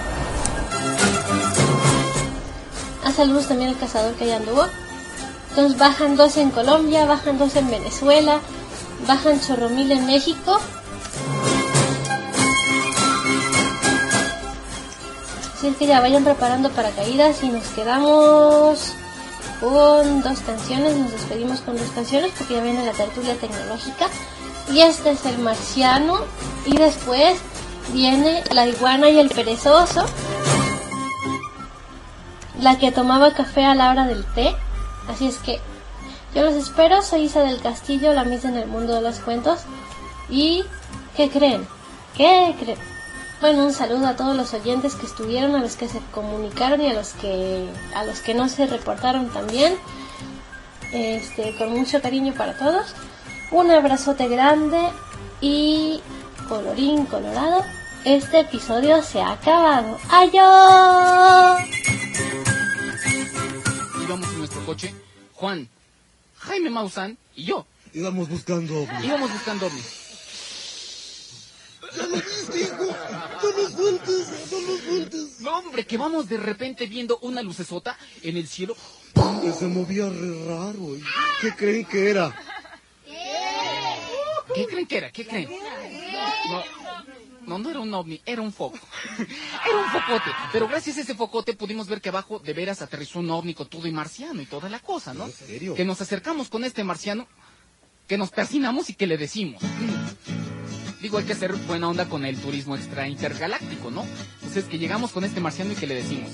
[3.03, 4.65] A saludos también al cazador que ya anduvo.
[5.57, 8.41] Entonces bajan dos en Colombia, bajan dos en Venezuela,
[9.07, 10.59] bajan chorromil en México.
[15.55, 18.93] Así es que ya vayan preparando paracaídas y nos quedamos
[19.59, 20.95] con dos canciones.
[20.95, 24.05] Nos despedimos con dos canciones porque ya viene la tertulia tecnológica.
[24.71, 26.19] Y este es el marciano.
[26.67, 27.35] Y después
[27.93, 30.05] viene la iguana y el perezoso.
[32.61, 34.55] La que tomaba café a la hora del té.
[35.07, 35.59] Así es que
[36.35, 37.01] yo los espero.
[37.01, 39.61] Soy Isa del Castillo, la misa en el mundo de los cuentos.
[40.29, 40.63] ¿Y
[41.15, 41.67] qué creen?
[42.15, 42.77] ¿Qué creen?
[43.39, 46.89] Bueno, un saludo a todos los oyentes que estuvieron, a los que se comunicaron y
[46.89, 49.75] a los que a los que no se reportaron también.
[50.91, 52.93] Este, con mucho cariño para todos.
[53.51, 54.79] Un abrazote grande
[55.41, 56.01] y
[56.49, 57.63] colorín colorado.
[58.05, 59.97] Este episodio se ha acabado.
[60.09, 61.61] ¡Adiós!
[64.67, 64.93] Coche,
[65.35, 65.69] Juan,
[66.39, 67.65] Jaime Maussan y yo.
[67.93, 69.05] Íbamos buscando ovnis.
[69.05, 69.85] Íbamos buscando ovnis.
[71.95, 72.85] ¡Ya lo viste, hijo!
[73.43, 74.51] ¡No nos sueltes!
[74.51, 75.39] ¡No nos sueltes!
[75.39, 78.75] No, hombre, que vamos de repente viendo una lucesota en el cielo.
[79.41, 80.97] Que se movía re raro.
[80.97, 81.03] ¿y
[81.39, 82.37] ¿Qué creen que era?
[84.53, 85.11] ¿Qué creen que era?
[85.13, 85.49] ¿Qué creen?
[85.49, 86.86] No,
[87.47, 88.77] no, no era un ovni, era un foco.
[89.17, 90.31] Era un focote.
[90.51, 93.67] Pero gracias a ese focote pudimos ver que abajo de veras aterrizó un ovni con
[93.67, 95.25] todo y marciano y toda la cosa, ¿no?
[95.25, 95.73] ¿En serio?
[95.73, 97.27] Que nos acercamos con este marciano,
[98.07, 99.61] que nos persinamos y que le decimos.
[101.01, 104.05] Digo, hay que hacer buena onda con el turismo extra intergaláctico, ¿no?
[104.35, 106.31] Entonces que llegamos con este marciano y que le decimos.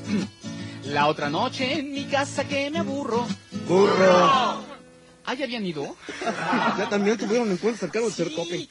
[0.85, 3.27] La otra noche en mi casa que me aburro.
[3.67, 4.82] ¡Burro!
[5.25, 5.95] ¿Ah, ya habían ido?
[6.77, 8.67] Ya también tuvieron encuentros cercanos de Cercope.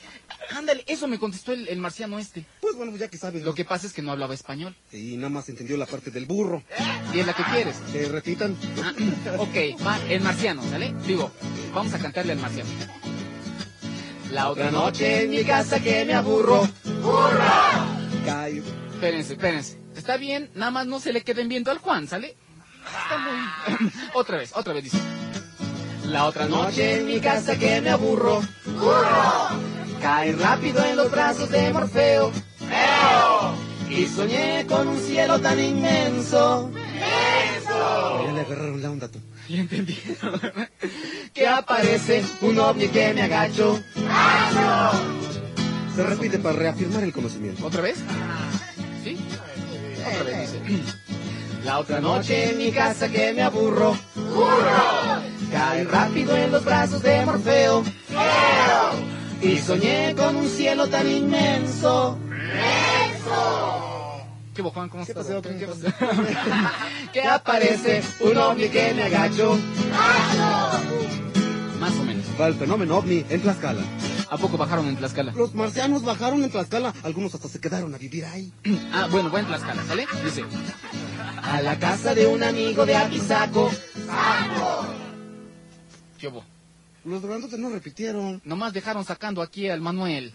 [0.50, 2.44] Ándale, eso me contestó el, el marciano este.
[2.60, 3.42] Pues bueno, ya que sabes.
[3.42, 4.74] Lo que pasa es que no hablaba español.
[4.92, 6.62] Y nada más entendió la parte del burro.
[7.12, 7.76] ¿Y es la que quieres?
[7.92, 8.56] ¿Se repitan?
[8.82, 8.92] Ah,
[9.38, 10.94] ok, va, el marciano, ¿sale?
[11.06, 11.30] Digo,
[11.72, 12.70] vamos a cantarle al marciano.
[14.32, 16.68] La otra noche en mi casa que me aburro.
[16.84, 17.42] ¡Burro!
[18.24, 18.62] Cayo.
[18.94, 19.78] Espérense, espérense.
[19.96, 22.36] Está bien, nada más no se le queden viendo al Juan, ¿sale?
[22.84, 23.90] Está muy...
[24.14, 24.98] otra vez, otra vez dice.
[26.04, 28.42] La otra noche en mi casa que me aburro.
[28.66, 29.48] ¡Burro!
[30.00, 32.32] Caí rápido en los brazos de Morfeo.
[32.58, 33.54] ¡Feo!
[33.88, 36.70] Y soñé con un cielo tan inmenso.
[36.70, 38.26] ¡Inmenso!
[38.26, 39.20] Ya le agarraron la onda tú.
[39.48, 39.98] Ya entendí.
[41.34, 43.80] que aparece un ovni que me agacho.
[45.94, 47.66] Se repite para reafirmar el conocimiento.
[47.66, 47.98] ¿Otra vez?
[49.04, 49.18] ¿Sí?
[50.06, 51.01] Otra vez dice.
[51.64, 53.96] La otra noche en mi casa que me aburro.
[55.50, 57.84] Caí rápido en los brazos de Morfeo.
[59.40, 62.18] Y soñé con un cielo tan inmenso.
[64.54, 64.88] ¿Qué hubo, Juan?
[64.88, 65.26] ¿Cómo estás?
[65.26, 65.40] pasó?
[65.40, 65.96] ¿Qué, qué ¿Cómo pasó?
[67.12, 69.58] que aparece un ovni que me agacho.
[71.80, 72.26] Más o menos.
[72.40, 73.82] Va el fenómeno ovni en Tlaxcala.
[74.32, 75.32] ¿A poco bajaron en Tlaxcala?
[75.32, 76.94] Los marcianos bajaron en Tlaxcala.
[77.02, 78.50] Algunos hasta se quedaron a vivir ahí.
[78.90, 80.06] Ah, bueno, voy en Tlaxcala, ¿sale?
[80.24, 80.42] Dice.
[81.42, 83.70] A la casa de un amigo de Apizaco.
[86.18, 86.42] ¿Qué hubo?
[87.04, 88.40] Los grandotes no repitieron.
[88.46, 90.32] Nomás dejaron sacando aquí al Manuel.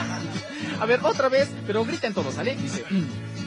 [0.80, 2.56] A ver, otra vez, pero griten todos, ¿sale?
[2.56, 2.82] Dice.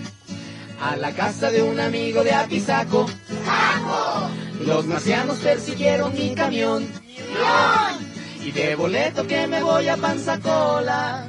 [0.80, 3.10] A la casa de un amigo de Apizaco.
[4.64, 6.88] Los marcianos persiguieron mi camión.
[8.44, 11.26] Y de boleto que me voy a Panzacola.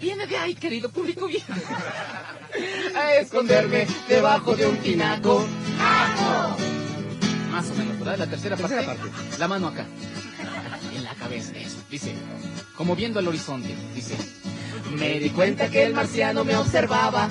[0.00, 1.44] Viene de ahí, querido público, viene.
[2.96, 5.46] A esconderme debajo de un tinaco.
[7.50, 8.18] Más o menos, ¿verdad?
[8.18, 9.00] La tercera, Tercera parte.
[9.00, 9.38] parte.
[9.38, 9.86] La mano acá.
[10.94, 11.76] En la cabeza, eso.
[11.90, 12.14] Dice,
[12.76, 14.16] como viendo al horizonte, dice.
[14.98, 17.28] Me di cuenta que el marciano me observaba.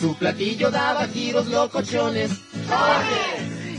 [0.00, 2.30] Su platillo daba giros locochones.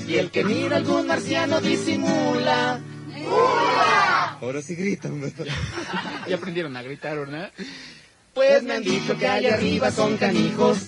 [0.09, 2.79] Y el que mira algún marciano disimula.
[4.41, 5.45] Ahora sí gritan, ¿verdad?
[6.27, 7.51] Ya aprendieron a gritar, ¿verdad?
[8.33, 10.79] Pues me han dicho que allá arriba son canijos.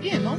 [0.00, 0.36] Bien, ¿no?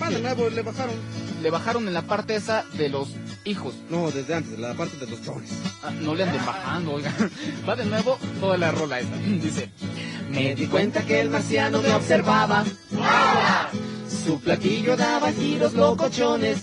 [0.00, 0.94] Va de nuevo, le bajaron.
[1.42, 3.08] Le bajaron en la parte esa de los
[3.44, 3.74] hijos.
[3.88, 5.50] No, desde antes, la parte de los chones.
[5.82, 7.12] Ah, no le anden bajando, oiga.
[7.68, 9.16] Va de nuevo toda la rola esa.
[9.26, 9.70] Dice,
[10.30, 12.64] me di cuenta que el marciano me observaba.
[14.24, 16.58] Su platillo daba giros locochones.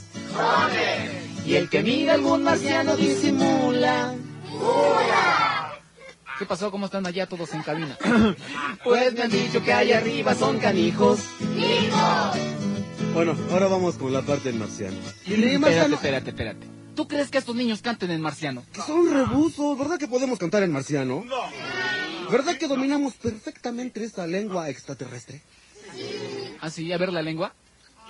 [1.46, 4.14] Y el que mira algún marciano disimula.
[6.38, 6.70] ¿Qué pasó?
[6.70, 7.98] ¿Cómo están allá todos en cabina?
[8.84, 11.20] pues me han dicho que allá arriba son canijos.
[13.14, 14.98] Bueno, ahora vamos con la parte del marciano.
[15.26, 16.68] Y el Espérate, marciano, espérate, espérate.
[16.96, 18.64] ¿Tú crees que estos niños canten en marciano?
[18.72, 21.24] que son rebuzos, ¿verdad que podemos cantar en marciano?
[21.26, 22.32] No.
[22.32, 25.42] ¿Verdad que dominamos perfectamente esta lengua extraterrestre?
[25.90, 25.94] ¿Ah,
[26.70, 26.92] sí?
[26.92, 27.54] A ver la lengua.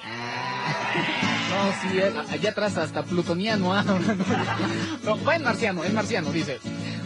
[1.47, 3.73] No, sí, eh, allá atrás hasta plutoniano.
[3.73, 3.83] ah,
[5.03, 6.59] No, va en marciano, en marciano, dice.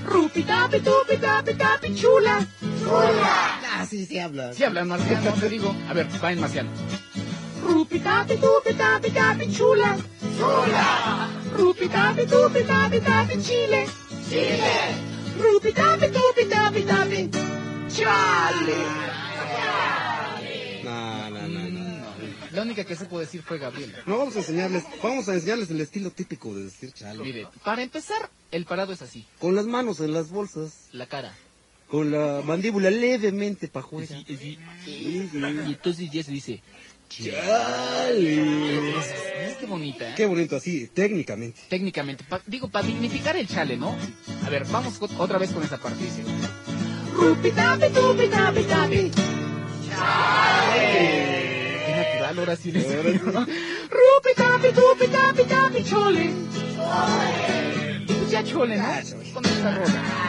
[0.04, 2.46] Rupi tapi tupi tapi tapi chula.
[2.90, 4.52] Ah, sí, sí habla.
[4.54, 5.74] Sí habla en marciano, te digo.
[5.88, 6.70] A ver, va en marciano.
[7.64, 9.96] Rupi tapi tupi tapi tapi chula.
[10.38, 11.30] Chula.
[11.56, 13.88] Rupi tapi tupi tapi tapi chile.
[14.28, 14.76] Chile.
[15.38, 17.30] Rupi tapi tupi tapi tapi
[17.88, 18.80] chale.
[20.84, 21.21] No, no.
[22.54, 23.98] La única que supo decir fue Gabriela.
[24.06, 27.24] No vamos a enseñarles, vamos a enseñarles el estilo típico de decir chalo.
[27.24, 29.26] Mire, para empezar, el parado es así.
[29.40, 31.34] Con las manos en las bolsas, La cara.
[31.88, 34.08] con la mandíbula levemente para afuera.
[34.08, 34.60] Sí, sí.
[34.86, 35.30] Y
[35.66, 36.62] entonces ya se dice,
[37.10, 38.82] Chale.
[38.92, 40.10] ¿ves qué bonita?
[40.10, 40.14] eh?
[40.16, 41.62] Qué bonito así, técnicamente.
[41.70, 43.96] Técnicamente, pa- digo, para dignificar el chale, ¿no?
[44.46, 46.24] A ver, vamos otra vez con esa parte, dice.
[47.14, 48.30] Rupi tapi tupi.
[49.90, 51.41] Qué
[52.40, 53.18] ahora sí Ahora sí.
[53.98, 56.34] Rupi tapi tupi tapi tapi chole.
[58.08, 58.86] Pues ya chole, ¿no?
[59.34, 60.22] Con esta rola.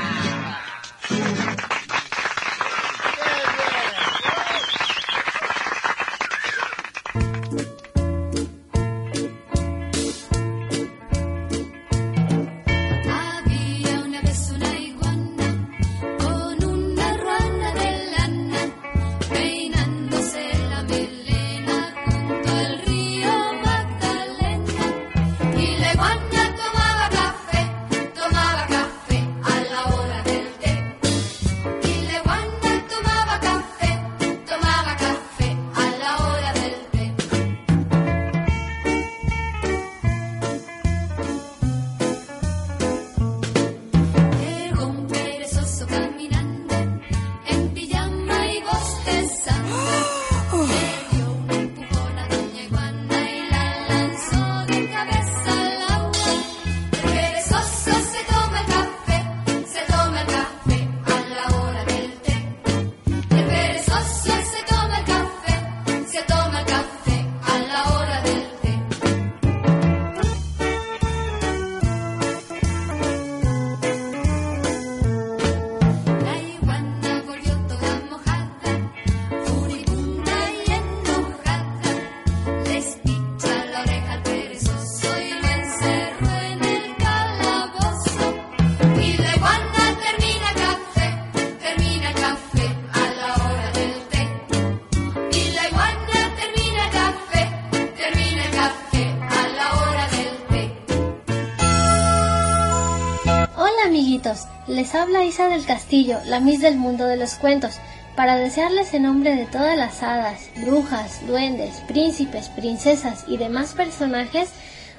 [104.73, 107.75] Les habla Isa del Castillo, la Miss del mundo de los cuentos,
[108.17, 114.49] para desearles en nombre de todas las hadas, brujas, duendes, príncipes, princesas y demás personajes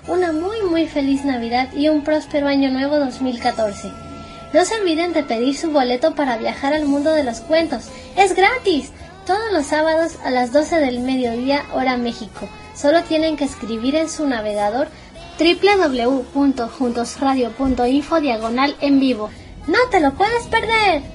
[0.08, 3.92] una muy muy feliz Navidad y un próspero año nuevo 2014.
[4.54, 7.86] No se olviden de pedir su boleto para viajar al mundo de los cuentos.
[8.16, 8.92] ¡Es gratis!
[9.26, 12.48] Todos los sábados a las 12 del mediodía hora México.
[12.76, 14.90] Solo tienen que escribir en su navegador
[15.40, 19.30] www.juntosradio.info diagonal en vivo.
[19.68, 21.13] ¡No te lo puedes perder!